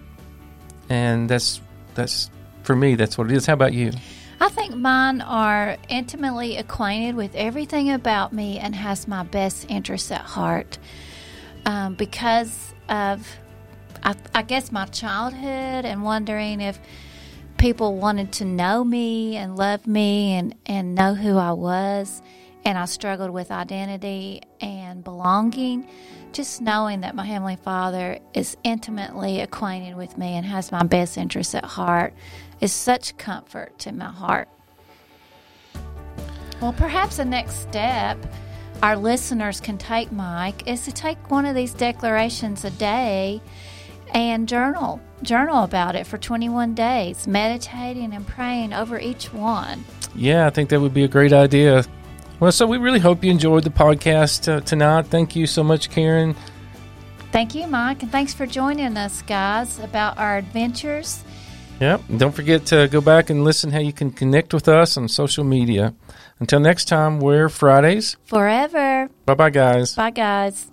And 0.89 1.29
that's, 1.29 1.59
that's, 1.95 2.29
for 2.63 2.75
me, 2.75 2.95
that's 2.95 3.17
what 3.17 3.29
it 3.29 3.35
is. 3.35 3.45
How 3.45 3.53
about 3.53 3.73
you? 3.73 3.91
I 4.43 4.49
think 4.49 4.75
mine 4.75 5.21
are 5.21 5.77
intimately 5.87 6.57
acquainted 6.57 7.15
with 7.15 7.33
everything 7.33 7.89
about 7.89 8.33
me 8.33 8.59
and 8.59 8.75
has 8.75 9.07
my 9.07 9.23
best 9.23 9.67
interests 9.69 10.11
at 10.11 10.19
heart. 10.19 10.79
Um, 11.65 11.95
because 11.95 12.73
of, 12.89 13.25
I, 14.03 14.15
I, 14.35 14.41
guess, 14.41 14.69
my 14.69 14.85
childhood 14.87 15.85
and 15.85 16.03
wondering 16.03 16.59
if 16.59 16.77
people 17.57 17.95
wanted 17.95 18.33
to 18.33 18.43
know 18.43 18.83
me 18.83 19.37
and 19.37 19.55
love 19.55 19.87
me 19.87 20.33
and, 20.33 20.55
and 20.65 20.93
know 20.93 21.13
who 21.13 21.37
I 21.37 21.53
was. 21.53 22.21
And 22.65 22.77
I 22.77 22.83
struggled 22.83 23.31
with 23.31 23.49
identity 23.49 24.41
and 24.59 25.05
belonging. 25.05 25.87
Just 26.33 26.61
knowing 26.61 27.01
that 27.01 27.13
my 27.13 27.25
Heavenly 27.25 27.57
Father 27.57 28.17
is 28.33 28.57
intimately 28.63 29.39
acquainted 29.39 29.95
with 29.95 30.17
me 30.17 30.33
and 30.33 30.43
has 30.43 30.71
my 30.71 30.81
best 30.81 31.15
interests 31.15 31.53
at 31.53 31.63
heart 31.63 32.15
is 32.59 32.73
such 32.73 33.15
comfort 33.17 33.77
to 33.77 33.91
my 33.91 34.05
heart. 34.05 34.49
Well, 36.59 36.73
perhaps 36.73 37.17
the 37.17 37.25
next 37.25 37.61
step 37.61 38.17
our 38.81 38.97
listeners 38.97 39.61
can 39.61 39.77
take, 39.77 40.11
Mike, 40.11 40.67
is 40.67 40.85
to 40.85 40.91
take 40.91 41.29
one 41.29 41.45
of 41.45 41.53
these 41.53 41.71
declarations 41.71 42.65
a 42.65 42.71
day 42.71 43.39
and 44.15 44.49
journal. 44.49 44.99
Journal 45.21 45.63
about 45.63 45.95
it 45.95 46.07
for 46.07 46.17
21 46.17 46.73
days, 46.73 47.27
meditating 47.27 48.11
and 48.11 48.25
praying 48.25 48.73
over 48.73 48.99
each 48.99 49.31
one. 49.31 49.85
Yeah, 50.15 50.47
I 50.47 50.49
think 50.49 50.69
that 50.69 50.81
would 50.81 50.95
be 50.95 51.03
a 51.03 51.07
great 51.07 51.31
idea. 51.31 51.85
Well, 52.43 52.51
so 52.51 52.67
we 52.67 52.77
really 52.77 52.99
hope 52.99 53.23
you 53.23 53.31
enjoyed 53.31 53.63
the 53.63 53.69
podcast 53.69 54.51
uh, 54.51 54.59
tonight. 54.59 55.05
Thank 55.07 55.33
you 55.33 55.47
so 55.47 55.63
much, 55.63 55.89
Karen. 55.89 56.35
Thank 57.31 57.55
you, 57.55 57.67
Mike, 57.67 58.03
and 58.03 58.11
thanks 58.11 58.33
for 58.33 58.45
joining 58.45 58.97
us, 58.97 59.21
guys, 59.21 59.79
about 59.79 60.17
our 60.17 60.39
adventures. 60.39 61.23
Yep. 61.79 62.01
Don't 62.17 62.35
forget 62.35 62.65
to 62.65 62.89
go 62.89 62.99
back 62.99 63.29
and 63.29 63.45
listen 63.45 63.71
how 63.71 63.79
you 63.79 63.93
can 63.93 64.11
connect 64.11 64.53
with 64.53 64.67
us 64.67 64.97
on 64.97 65.07
social 65.07 65.45
media. 65.45 65.93
Until 66.41 66.59
next 66.59 66.89
time, 66.89 67.21
we're 67.21 67.47
Fridays. 67.47 68.17
Forever. 68.25 69.09
Bye 69.25 69.35
bye, 69.35 69.49
guys. 69.49 69.95
Bye, 69.95 70.09
guys. 70.09 70.67